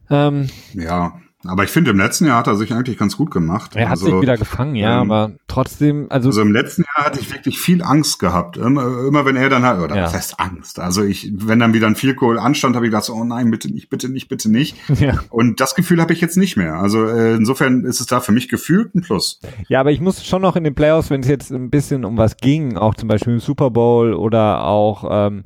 [0.10, 3.74] Ähm, ja, aber ich finde, im letzten Jahr hat er sich eigentlich ganz gut gemacht.
[3.74, 6.30] Er hat also, sich wieder gefangen, ja, ähm, aber trotzdem, also.
[6.30, 8.58] Also im letzten Jahr hatte ich wirklich viel Angst gehabt.
[8.58, 10.04] Immer, immer wenn er dann halt, oder ja.
[10.04, 10.80] was heißt Angst?
[10.80, 13.90] Also ich, wenn dann wieder ein Vielkohl anstand, habe ich gedacht, oh nein, bitte nicht,
[13.90, 14.76] bitte nicht, bitte nicht.
[15.00, 15.18] Ja.
[15.30, 16.74] Und das Gefühl habe ich jetzt nicht mehr.
[16.74, 19.40] Also äh, insofern ist es da für mich gefühlt ein Plus.
[19.70, 22.18] Ja, aber ich muss schon noch in den Playoffs, wenn es jetzt ein bisschen um
[22.18, 25.44] was ging, auch zum Beispiel im Super Bowl oder auch ähm,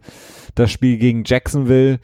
[0.56, 2.00] das Spiel gegen Jacksonville,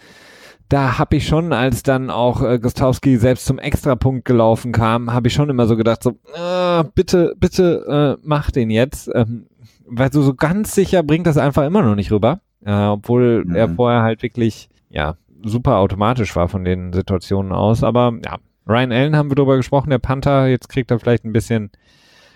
[0.69, 5.27] da habe ich schon, als dann auch äh, Gostowski selbst zum Extrapunkt gelaufen kam, habe
[5.27, 9.09] ich schon immer so gedacht, so, äh, bitte, bitte äh, mach den jetzt.
[9.13, 9.47] Ähm,
[9.87, 12.41] weil so, so ganz sicher bringt das einfach immer noch nicht rüber.
[12.63, 13.55] Äh, obwohl mhm.
[13.55, 17.83] er vorher halt wirklich, ja, super automatisch war von den Situationen aus.
[17.83, 21.33] Aber ja, Ryan Allen haben wir drüber gesprochen, der Panther, jetzt kriegt er vielleicht ein
[21.33, 21.71] bisschen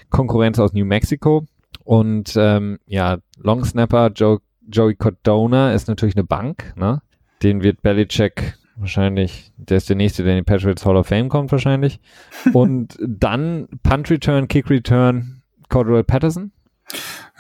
[0.10, 1.46] Konkurrenz aus New Mexico.
[1.84, 7.02] Und ähm, ja, Long Snapper Joe, Joey Cordona ist natürlich eine Bank, ne?
[7.44, 11.30] Den wird Belichick wahrscheinlich, der ist der nächste, der in die Patriots Hall of Fame
[11.30, 12.00] kommt wahrscheinlich.
[12.54, 16.52] Und dann Punt Return, Kick Return, Cordell Patterson.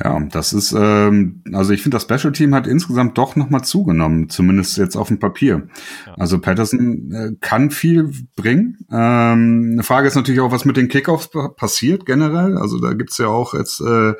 [0.03, 4.27] Ja, das ist, ähm, also ich finde, das Special Team hat insgesamt doch nochmal zugenommen,
[4.29, 5.67] zumindest jetzt auf dem Papier.
[6.07, 6.15] Ja.
[6.15, 8.79] Also Patterson äh, kann viel bringen.
[8.91, 12.57] Ähm, eine Frage ist natürlich auch, was mit den Kickoffs passiert generell.
[12.57, 14.13] Also da gibt's ja auch jetzt äh,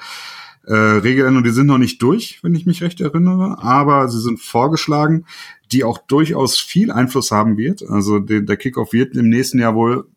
[0.65, 4.39] äh, Regeländerungen, die sind noch nicht durch, wenn ich mich recht erinnere, aber sie sind
[4.39, 5.25] vorgeschlagen,
[5.71, 7.83] die auch durchaus viel Einfluss haben wird.
[7.87, 10.07] Also der, der Kickoff wird im nächsten Jahr wohl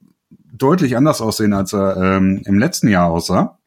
[0.52, 3.58] deutlich anders aussehen, als er ähm, im letzten Jahr aussah.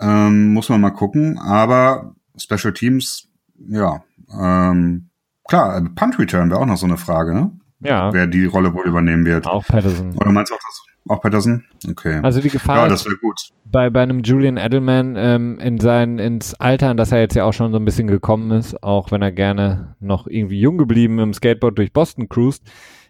[0.00, 1.38] Ähm, muss man mal gucken.
[1.38, 3.28] Aber Special Teams,
[3.68, 5.10] ja, ähm,
[5.46, 7.52] klar, Punt Return wäre auch noch so eine Frage, ne?
[7.80, 8.12] Ja.
[8.12, 9.46] Wer die Rolle wohl übernehmen wird.
[9.46, 10.16] Auch Patterson.
[10.16, 10.84] Oder meinst du auch das?
[11.08, 11.64] Auch Patterson?
[11.88, 12.20] Okay.
[12.22, 13.50] Also die Gefahr ja, das wäre gut.
[13.64, 17.44] bei, bei einem Julian Edelman ähm, in sein, ins Alter, in das er jetzt ja
[17.44, 21.18] auch schon so ein bisschen gekommen ist, auch wenn er gerne noch irgendwie jung geblieben
[21.18, 22.62] im Skateboard durch Boston cruist,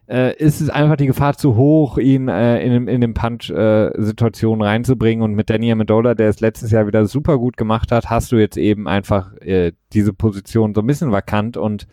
[0.09, 4.68] äh, ist es einfach die Gefahr zu hoch, ihn äh, in, in den Punch-Situationen äh,
[4.68, 5.22] reinzubringen.
[5.22, 8.36] Und mit Danny Amendola, der es letztes Jahr wieder super gut gemacht hat, hast du
[8.36, 11.86] jetzt eben einfach äh, diese Position so ein bisschen vakant und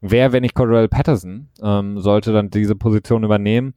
[0.00, 3.74] wer, wenn nicht Cordell Patterson, ähm, sollte dann diese Position übernehmen.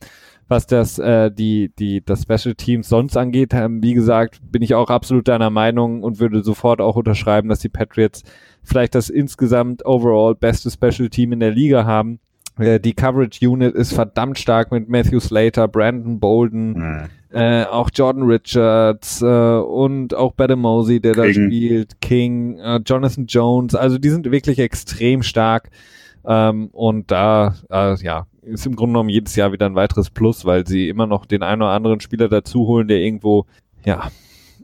[0.49, 4.73] Was das, äh, die, die, das Special Teams sonst angeht, ähm, wie gesagt, bin ich
[4.75, 8.23] auch absolut deiner Meinung und würde sofort auch unterschreiben, dass die Patriots
[8.63, 12.19] vielleicht das insgesamt overall beste Special Team in der Liga haben.
[12.57, 17.03] Äh, die Coverage Unit ist verdammt stark mit Matthew Slater, Brandon Bolden, Mhm.
[17.31, 21.33] äh, auch Jordan Richards äh, und auch Badam Mosey, der da King.
[21.45, 23.75] spielt, King, äh, Jonathan Jones.
[23.75, 25.69] Also die sind wirklich extrem stark.
[26.25, 30.45] Ähm, und da, äh, ja, ist im Grunde genommen jedes Jahr wieder ein weiteres Plus,
[30.45, 33.45] weil sie immer noch den einen oder anderen Spieler dazu holen, der irgendwo,
[33.85, 34.11] ja,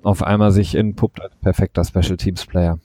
[0.04, 2.80] auf einmal sich entpuppt als perfekter Special Teams Player.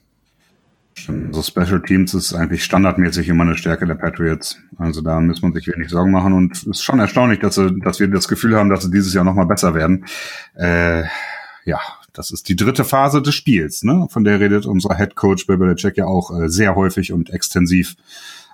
[0.95, 1.35] Stimmt.
[1.35, 4.59] So Special Teams ist eigentlich standardmäßig immer eine Stärke der Patriots.
[4.77, 7.79] Also da muss man sich wenig Sorgen machen und es ist schon erstaunlich, dass, sie,
[7.81, 10.07] dass wir das Gefühl haben, dass sie dieses Jahr nochmal besser werden.
[10.55, 11.05] Äh,
[11.65, 11.79] ja,
[12.13, 14.09] das ist die dritte Phase des Spiels, ne?
[14.11, 17.97] Von der redet unser Head Coach Bill Belichick ja auch äh, sehr häufig und extensiv.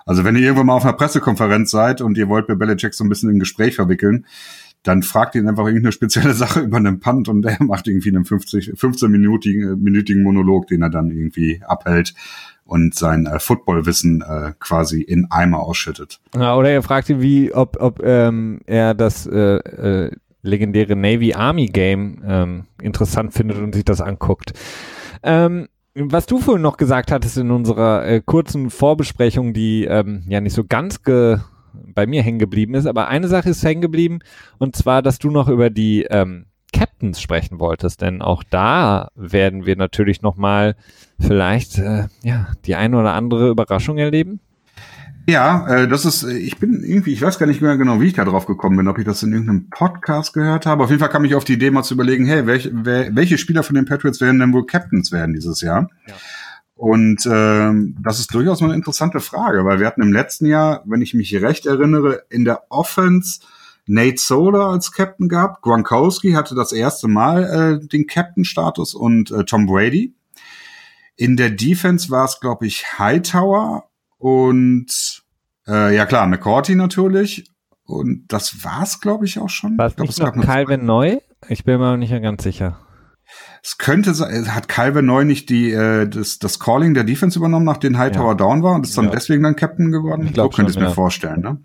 [0.07, 3.03] Also wenn ihr irgendwann mal auf einer Pressekonferenz seid und ihr wollt Bill Belichick so
[3.03, 4.25] ein bisschen in Gespräch verwickeln,
[4.83, 8.25] dann fragt ihn einfach irgendeine spezielle Sache über einen Punt und er macht irgendwie einen
[8.25, 12.13] 50, 15-minütigen minütigen Monolog, den er dann irgendwie abhält
[12.63, 16.19] und sein äh, Footballwissen äh, quasi in Eimer ausschüttet.
[16.35, 21.33] Ja, oder er fragt ihn, wie, ob, ob ähm, er das äh, äh, legendäre Navy
[21.33, 24.53] Army Game ähm, interessant findet und sich das anguckt.
[25.23, 25.67] Ähm,
[25.99, 30.53] was du vorhin noch gesagt hattest in unserer äh, kurzen Vorbesprechung, die ähm, ja nicht
[30.53, 31.39] so ganz ge
[31.73, 34.19] bei mir hängen geblieben ist, aber eine Sache ist hängen geblieben
[34.57, 39.65] und zwar, dass du noch über die ähm, Captains sprechen wolltest, denn auch da werden
[39.65, 40.75] wir natürlich noch mal
[41.19, 44.39] vielleicht äh, ja die eine oder andere Überraschung erleben.
[45.29, 48.07] Ja, äh, das ist, äh, ich bin irgendwie, ich weiß gar nicht mehr genau, wie
[48.07, 50.83] ich da drauf gekommen bin, ob ich das in irgendeinem Podcast gehört habe.
[50.83, 53.37] Auf jeden Fall kam ich auf die Idee, mal zu überlegen, hey, welche, wer, welche
[53.37, 55.89] Spieler von den Patriots werden denn wohl Captains werden dieses Jahr?
[56.07, 56.13] Ja.
[56.75, 60.83] Und ähm, das ist durchaus mal eine interessante Frage, weil wir hatten im letzten Jahr,
[60.85, 63.41] wenn ich mich recht erinnere, in der Offense
[63.85, 65.61] Nate Solar als Captain gehabt.
[65.61, 70.13] Gronkowski hatte das erste Mal äh, den Captain-Status und äh, Tom Brady.
[71.17, 74.91] In der Defense war es, glaube ich, Hightower und
[75.67, 77.49] äh, ja klar, McCourty natürlich.
[77.85, 79.77] Und das war's, glaube ich, auch schon.
[79.77, 81.17] War es glaub, nicht noch Calvin Neu?
[81.47, 82.79] Ich bin mir nicht mehr ganz sicher.
[83.63, 87.65] Es könnte sein, hat Calvin Neu nicht die, äh, das, das Calling der Defense übernommen,
[87.65, 88.35] nachdem Hightower Ja.
[88.35, 89.11] down war und ist dann Ja.
[89.11, 90.25] deswegen dann Captain geworden?
[90.25, 91.61] Ich glaub so könnte ich mir vorstellen, ne?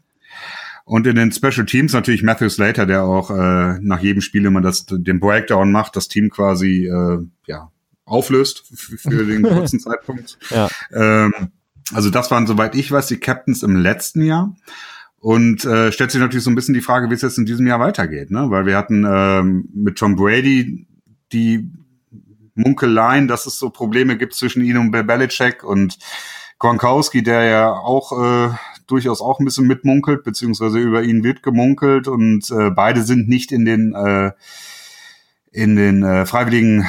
[0.85, 4.61] Und in den Special Teams natürlich Matthew Slater, der auch äh, nach jedem Spiel immer
[4.61, 7.71] das, den Breakdown macht, das Team quasi äh, ja,
[8.05, 10.39] auflöst für, für den kurzen Zeitpunkt.
[10.51, 10.69] Ja.
[10.93, 11.33] Ähm,
[11.93, 14.55] also das waren, soweit ich weiß, die Captains im letzten Jahr.
[15.19, 17.67] Und äh, stellt sich natürlich so ein bisschen die Frage, wie es jetzt in diesem
[17.67, 18.47] Jahr weitergeht, ne?
[18.51, 20.89] Weil wir hatten ähm, mit Tom Brady
[21.33, 21.71] die
[22.55, 25.99] Munkeleien, dass es so Probleme gibt zwischen ihm und Belichick und
[26.59, 28.55] Gronkowski, der ja auch äh,
[28.87, 33.53] durchaus auch ein bisschen mitmunkelt, beziehungsweise über ihn wird gemunkelt und äh, beide sind nicht
[33.53, 34.33] in den äh,
[35.51, 36.89] in den äh, freiwilligen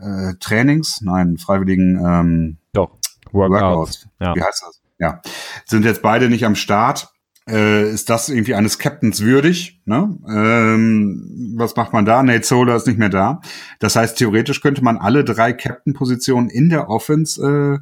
[0.00, 2.98] äh, Trainings, nein, freiwilligen ähm, Doch.
[3.36, 4.08] Workouts.
[4.20, 4.34] Ja.
[4.34, 4.80] Wie heißt das?
[4.98, 5.20] Ja.
[5.64, 7.08] Sind jetzt beide nicht am Start.
[7.48, 9.80] Äh, ist das irgendwie eines Captains würdig?
[9.84, 10.18] Ne?
[10.28, 12.22] Ähm, was macht man da?
[12.24, 13.40] Nate Solar ist nicht mehr da.
[13.78, 17.78] Das heißt, theoretisch könnte man alle drei Captain-Positionen in der Offense, äh,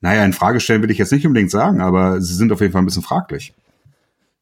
[0.00, 2.72] naja, in Frage stellen will ich jetzt nicht unbedingt sagen, aber sie sind auf jeden
[2.72, 3.52] Fall ein bisschen fraglich.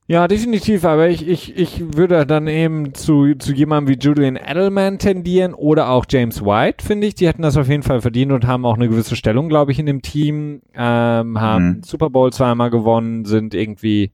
[0.09, 4.99] Ja, definitiv, aber ich, ich, ich würde dann eben zu, zu jemandem wie Julian Edelman
[4.99, 7.17] tendieren oder auch James White, finde ich.
[7.17, 9.81] Die hätten das auf jeden Fall verdient und haben auch eine gewisse Stellung, glaube ich,
[9.81, 10.63] in dem Team.
[10.75, 11.83] Ähm, haben Mhm.
[11.83, 14.13] Super Bowl zweimal gewonnen, sind irgendwie,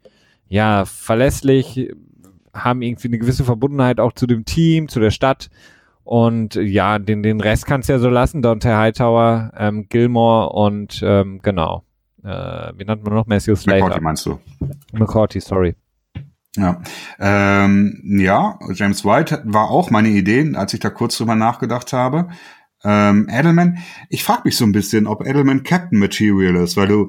[0.49, 1.91] ja, verlässlich,
[2.55, 5.51] haben irgendwie eine gewisse Verbundenheit auch zu dem Team, zu der Stadt.
[6.05, 8.41] Und ja, den, den Rest kannst du ja so lassen.
[8.41, 11.83] Dante Hightower, ähm, Gilmore und ähm, genau.
[12.25, 13.27] Äh, wie nennt man noch?
[13.27, 14.01] Matthew McCourty Slater.
[14.01, 14.39] meinst du?
[14.93, 15.75] McCourty, sorry.
[16.57, 16.83] Ja.
[17.19, 22.29] Ähm, ja, James White war auch meine Idee, als ich da kurz drüber nachgedacht habe.
[22.85, 23.79] Ähm, Edelman,
[24.09, 27.09] ich frage mich so ein bisschen, ob Edelman Captain Material ist, weil du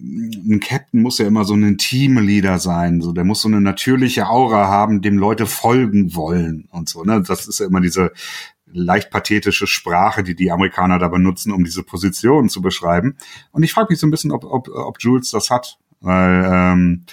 [0.00, 4.28] ein Captain muss ja immer so ein Teamleader sein, so der muss so eine natürliche
[4.28, 7.02] Aura haben, dem Leute folgen wollen und so.
[7.02, 7.22] Ne?
[7.26, 8.12] Das ist ja immer diese
[8.72, 13.16] leicht pathetische Sprache, die die Amerikaner da benutzen, um diese Position zu beschreiben.
[13.50, 17.06] Und ich frage mich so ein bisschen, ob, ob, ob Jules das hat, weil ähm,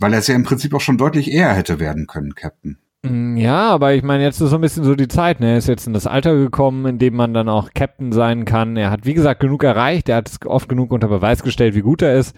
[0.00, 2.78] weil er es ja im Prinzip auch schon deutlich eher hätte werden können, Captain.
[3.02, 5.40] Mm, ja, aber ich meine, jetzt ist so ein bisschen so die Zeit.
[5.40, 5.52] Ne?
[5.52, 8.76] Er ist jetzt in das Alter gekommen, in dem man dann auch Captain sein kann.
[8.76, 10.08] Er hat, wie gesagt, genug erreicht.
[10.08, 12.34] Er hat es oft genug unter Beweis gestellt, wie gut er ist.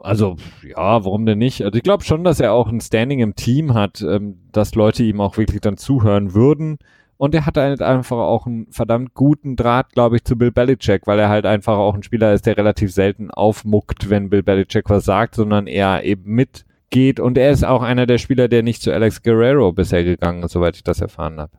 [0.00, 1.62] Also, ja, warum denn nicht?
[1.62, 5.02] Also ich glaube schon, dass er auch ein Standing im Team hat, ähm, dass Leute
[5.02, 6.78] ihm auch wirklich dann zuhören würden.
[7.16, 11.06] Und er hat halt einfach auch einen verdammt guten Draht, glaube ich, zu Bill Belichick,
[11.06, 14.90] weil er halt einfach auch ein Spieler ist, der relativ selten aufmuckt, wenn Bill Belichick
[14.90, 17.20] was sagt, sondern eher eben mit geht.
[17.20, 20.52] Und er ist auch einer der Spieler, der nicht zu Alex Guerrero bisher gegangen ist,
[20.52, 21.52] soweit ich das erfahren habe.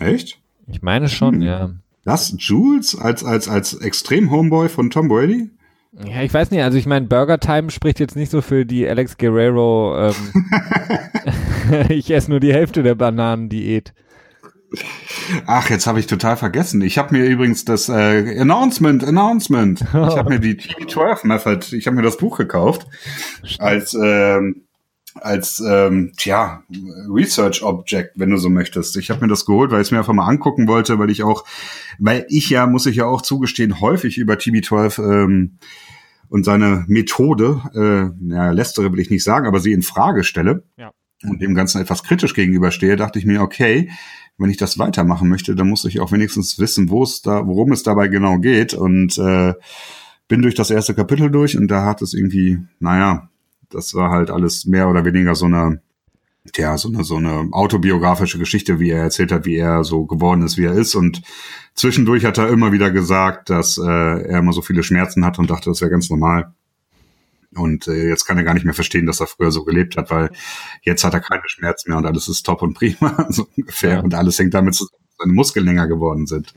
[0.00, 0.38] Echt?
[0.66, 1.42] Ich meine schon, hm.
[1.42, 1.70] ja.
[2.04, 5.50] Das Jules als, als, als Extrem-Homeboy von Tom Brady?
[6.04, 8.86] Ja, ich weiß nicht, also ich meine, Burger Time spricht jetzt nicht so für die
[8.86, 10.14] Alex Guerrero, ähm,
[11.88, 13.94] ich esse nur die Hälfte der Bananendiät.
[15.46, 16.82] Ach, jetzt habe ich total vergessen.
[16.82, 19.80] Ich habe mir übrigens das äh, Announcement, Announcement.
[19.80, 22.86] Ich habe mir die TV12 Method, ich habe mir das Buch gekauft
[23.58, 24.64] als ähm,
[25.14, 26.64] als ähm, tja
[27.08, 28.96] Research Object, wenn du so möchtest.
[28.96, 31.22] Ich habe mir das geholt, weil ich es mir einfach mal angucken wollte, weil ich
[31.22, 31.44] auch,
[31.98, 35.58] weil ich ja muss ich ja auch zugestehen häufig über TB12 ähm,
[36.28, 40.64] und seine Methode, äh, ja, lästere will ich nicht sagen, aber sie in Frage stelle
[40.76, 40.90] ja.
[41.22, 43.90] und dem Ganzen etwas kritisch gegenüberstehe, dachte ich mir, okay,
[44.38, 47.72] wenn ich das weitermachen möchte, dann muss ich auch wenigstens wissen, wo es da, worum
[47.72, 48.74] es dabei genau geht.
[48.74, 49.54] Und äh,
[50.28, 53.28] bin durch das erste Kapitel durch und da hat es irgendwie, naja,
[53.70, 55.80] das war halt alles mehr oder weniger so eine,
[56.56, 60.42] ja, so eine, so eine autobiografische Geschichte, wie er erzählt hat, wie er so geworden
[60.42, 60.94] ist, wie er ist.
[60.94, 61.22] Und
[61.74, 65.50] zwischendurch hat er immer wieder gesagt, dass äh, er immer so viele Schmerzen hat und
[65.50, 66.54] dachte, das wäre ganz normal.
[67.56, 70.10] Und äh, jetzt kann er gar nicht mehr verstehen, dass er früher so gelebt hat,
[70.10, 70.30] weil
[70.82, 73.94] jetzt hat er keine Schmerzen mehr und alles ist top und prima, so ungefähr.
[73.94, 74.00] Ja.
[74.00, 76.54] Und alles hängt damit zusammen, dass seine Muskeln länger geworden sind.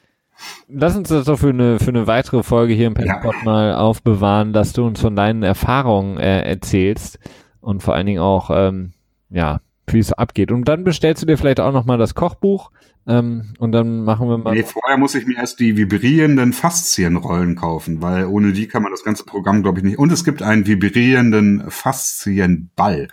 [0.67, 3.43] Lass uns das doch für eine, für eine weitere Folge hier im Penspot ja.
[3.43, 7.17] mal aufbewahren, dass du uns von deinen Erfahrungen äh, erzählst
[7.59, 8.93] und vor allen Dingen auch, ähm,
[9.29, 9.61] ja,
[9.93, 10.51] wie es abgeht.
[10.51, 12.71] Und dann bestellst du dir vielleicht auch nochmal das Kochbuch
[13.07, 14.53] ähm, und dann machen wir mal.
[14.53, 18.91] Nee, vorher muss ich mir erst die vibrierenden Faszienrollen kaufen, weil ohne die kann man
[18.91, 19.97] das ganze Programm, glaube ich, nicht.
[19.97, 23.07] Und es gibt einen vibrierenden Faszienball.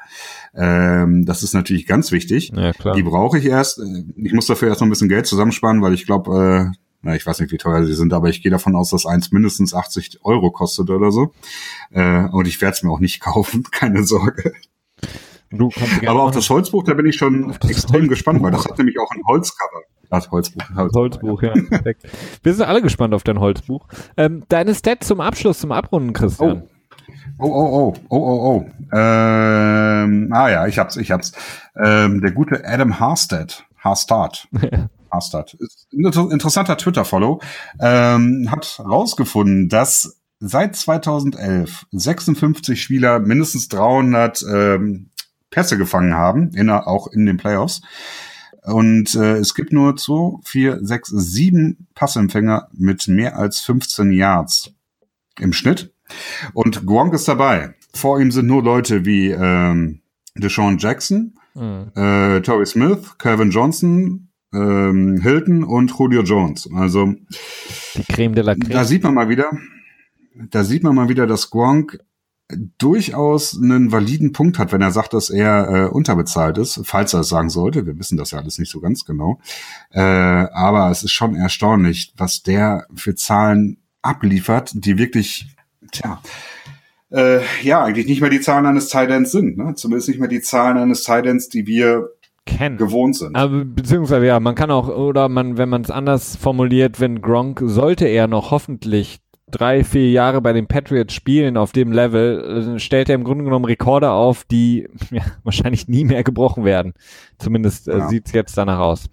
[0.53, 2.51] Ähm, das ist natürlich ganz wichtig.
[2.55, 2.97] Ja, klar.
[2.97, 3.81] Die brauche ich erst.
[4.17, 7.25] Ich muss dafür erst noch ein bisschen Geld zusammensparen, weil ich glaube, äh, na, ich
[7.25, 10.25] weiß nicht, wie teuer sie sind, aber ich gehe davon aus, dass eins mindestens 80
[10.25, 11.33] Euro kostet oder so.
[11.93, 14.55] Äh, und ich werde es mir auch nicht kaufen, keine Sorge.
[15.57, 18.09] Du kannst Aber auch das Holzbuch, da bin ich schon extrem Holzbuch.
[18.09, 19.83] gespannt, weil das hat nämlich auch ein Holzcover.
[20.11, 20.63] Das Holzbuch.
[20.75, 21.53] Holzbuch, Holzbuch ja.
[21.53, 22.03] Perfekt.
[22.43, 23.87] Wir sind alle gespannt auf dein Holzbuch.
[24.17, 26.65] Ähm, deine Stats zum Abschluss, zum Abrunden, Christian.
[27.39, 28.97] Oh, oh, oh, oh, oh, oh.
[28.97, 31.33] Ähm, ah ja, ich hab's, ich hab's.
[31.83, 34.49] Ähm, der gute Adam Harstead, Harstad.
[35.11, 35.55] Harstad.
[35.55, 37.41] Ist ein interessanter Twitter-Follow.
[37.81, 45.11] Ähm, hat rausgefunden, dass seit 2011 56 Spieler mindestens 300 ähm,
[45.55, 47.81] Pässe gefangen haben, in, auch in den Playoffs.
[48.65, 54.73] Und äh, es gibt nur zwei, vier, sechs, sieben Passempfänger mit mehr als 15 Yards
[55.39, 55.95] im Schnitt.
[56.55, 57.75] Und Gronk ist dabei.
[57.93, 60.01] Vor ihm sind nur Leute wie ähm,
[60.35, 61.93] Deshaun Jackson, mhm.
[61.95, 66.69] äh, Torrey Smith, Calvin Johnson, ähm, Hilton und Julio Jones.
[66.75, 67.15] Also
[67.95, 68.71] die Creme de la Creme.
[68.71, 69.51] Da sieht man mal wieder,
[70.51, 72.01] da sieht man mal wieder, dass Gronk
[72.79, 77.21] durchaus einen validen Punkt hat, wenn er sagt, dass er äh, unterbezahlt ist, falls er
[77.21, 77.87] es sagen sollte.
[77.87, 79.41] Wir wissen das ja alles nicht so ganz genau.
[79.91, 85.57] Äh, aber es ist schon erstaunlich, was der für Zahlen abliefert, die wirklich,
[85.91, 86.21] tja,
[87.11, 89.57] äh, ja, eigentlich nicht mehr die Zahlen eines Tidends sind.
[89.57, 89.75] Ne?
[89.77, 92.11] Zumindest nicht mehr die Zahlen eines Tidends, die wir
[92.45, 92.77] kennen.
[92.77, 93.37] gewohnt sind.
[93.37, 97.63] Aber, beziehungsweise ja, man kann auch, oder man, wenn man es anders formuliert, wenn Gronk
[97.65, 99.21] sollte er noch hoffentlich
[99.55, 103.45] drei, vier Jahre bei den Patriots spielen auf dem Level, äh, stellt er im Grunde
[103.45, 106.95] genommen Rekorde auf, die ja, wahrscheinlich nie mehr gebrochen werden.
[107.39, 108.09] Zumindest äh, ja.
[108.09, 109.07] sieht es jetzt danach aus.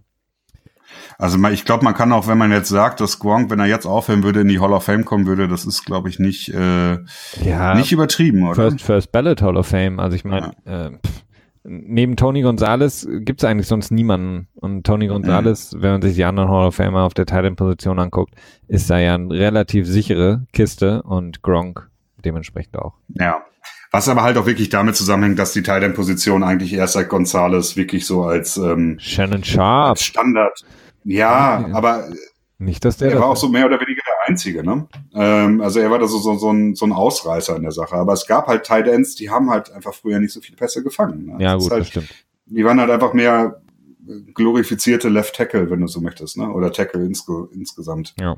[1.17, 3.85] Also ich glaube, man kann auch, wenn man jetzt sagt, dass Gronk, wenn er jetzt
[3.85, 6.97] aufhören würde, in die Hall of Fame kommen würde, das ist, glaube ich, nicht, äh,
[7.43, 8.55] ja, nicht übertrieben, oder?
[8.55, 9.99] First, First Ballot Hall of Fame.
[9.99, 10.89] Also ich meine, äh,
[11.63, 14.47] neben Tony Gonzalez gibt es eigentlich sonst niemanden.
[14.55, 15.81] Und Tony Gonzalez, mhm.
[15.81, 18.33] wenn man sich die anderen Hall of Famer auf der Titan-Position anguckt,
[18.67, 21.89] ist da ja eine relativ sichere Kiste und Gronk
[22.23, 22.93] dementsprechend auch.
[23.09, 23.41] Ja.
[23.91, 28.05] Was aber halt auch wirklich damit zusammenhängt, dass die Titan-Position eigentlich erst seit Gonzalez wirklich
[28.05, 30.61] so als ähm, Shannon Sharp als Standard.
[31.03, 32.07] Ja, ja, aber
[32.57, 33.11] Nicht, dass der.
[33.11, 34.00] Er war auch so mehr oder weniger der
[34.31, 34.87] Einzige, ne?
[35.13, 37.95] Ähm, also er war da so, so, so, ein, so ein Ausreißer in der Sache.
[37.95, 40.83] Aber es gab halt Tight Ends, die haben halt einfach früher nicht so viele Pässe
[40.83, 41.25] gefangen.
[41.25, 41.43] Ne?
[41.43, 42.09] Ja, das gut, halt, das stimmt.
[42.45, 43.61] Die waren halt einfach mehr
[44.33, 46.51] glorifizierte Left Tackle, wenn du so möchtest, ne?
[46.51, 48.15] Oder Tackle insge insgesamt.
[48.19, 48.37] Ja.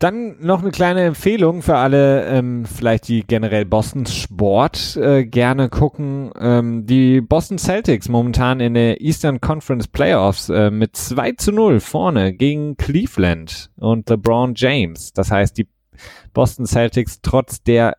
[0.00, 5.68] Dann noch eine kleine Empfehlung für alle, ähm, vielleicht die generell Boston Sport äh, gerne
[5.68, 6.30] gucken.
[6.40, 11.80] Ähm, die Boston Celtics momentan in der Eastern Conference Playoffs äh, mit 2 zu 0
[11.80, 15.12] vorne gegen Cleveland und LeBron James.
[15.12, 15.68] Das heißt, die
[16.32, 17.94] Boston Celtics trotz der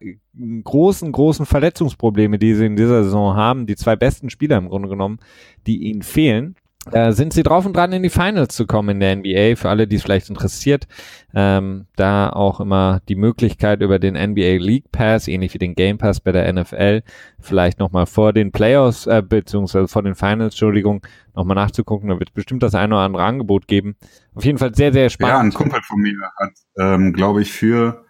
[0.64, 4.90] großen, großen Verletzungsprobleme, die sie in dieser Saison haben, die zwei besten Spieler im Grunde
[4.90, 5.20] genommen,
[5.68, 6.56] die ihnen fehlen,
[6.92, 9.56] äh, sind sie drauf und dran, in die Finals zu kommen in der NBA.
[9.56, 10.88] Für alle, die es vielleicht interessiert,
[11.36, 16.00] ähm, da auch immer die Möglichkeit über den NBA League Pass, ähnlich wie den Game
[16.00, 17.04] Pass bei der NFL,
[17.40, 21.06] vielleicht nochmal vor den Playoffs, äh, beziehungsweise vor den Finals, Entschuldigung,
[21.36, 22.10] nochmal nachzugucken.
[22.10, 23.96] Da wird bestimmt das eine oder andere Angebot geben.
[24.34, 25.34] Auf jeden Fall sehr, sehr spannend.
[25.34, 28.06] Ja, ein Kumpel von mir hat, ähm, glaube ich, für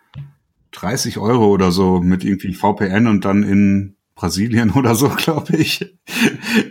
[0.72, 5.98] 30 Euro oder so mit irgendwie VPN und dann in Brasilien oder so, glaube ich,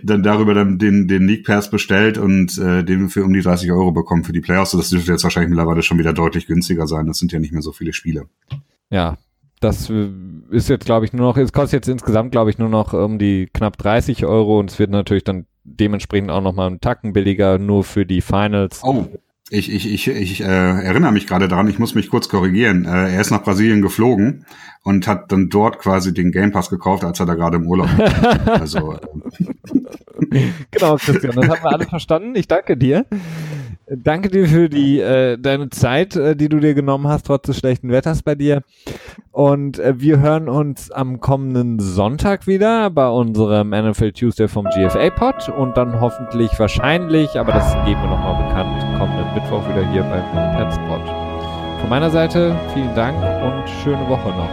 [0.05, 3.73] dann darüber dann den, den League Pass bestellt und äh, den für um die 30
[3.73, 4.71] Euro bekommen für die Playoffs.
[4.71, 7.07] Das dürfte jetzt wahrscheinlich mittlerweile schon wieder deutlich günstiger sein.
[7.07, 8.27] Das sind ja nicht mehr so viele Spiele.
[8.89, 9.19] Ja,
[9.59, 10.11] das äh,
[10.51, 13.19] ist jetzt, glaube ich, nur noch, es kostet jetzt insgesamt, glaube ich, nur noch um
[13.19, 17.59] die knapp 30 Euro und es wird natürlich dann dementsprechend auch nochmal einen Tacken billiger,
[17.59, 18.81] nur für die Finals.
[18.85, 19.09] Oh,
[19.51, 22.85] ich, ich, ich, ich äh, erinnere mich gerade daran, ich muss mich kurz korrigieren.
[22.85, 24.47] Äh, er ist nach Brasilien geflogen
[24.83, 27.89] und hat dann dort quasi den Game Pass gekauft, als er da gerade im Urlaub
[27.99, 28.61] war.
[28.61, 28.99] also, äh.
[30.71, 32.35] genau, Christian, das haben wir alle verstanden.
[32.37, 33.07] Ich danke dir.
[33.93, 37.59] Danke dir für die äh, deine Zeit, äh, die du dir genommen hast, trotz des
[37.59, 38.63] schlechten Wetters bei dir.
[39.33, 45.11] Und äh, wir hören uns am kommenden Sonntag wieder bei unserem NFL Tuesday vom GFA
[45.11, 50.03] Pod und dann hoffentlich wahrscheinlich, aber das geben wir nochmal bekannt, kommenden Mittwoch wieder hier
[50.03, 50.23] beim
[50.57, 51.03] Pets Pod.
[51.81, 54.51] Von meiner Seite vielen Dank und schöne Woche noch.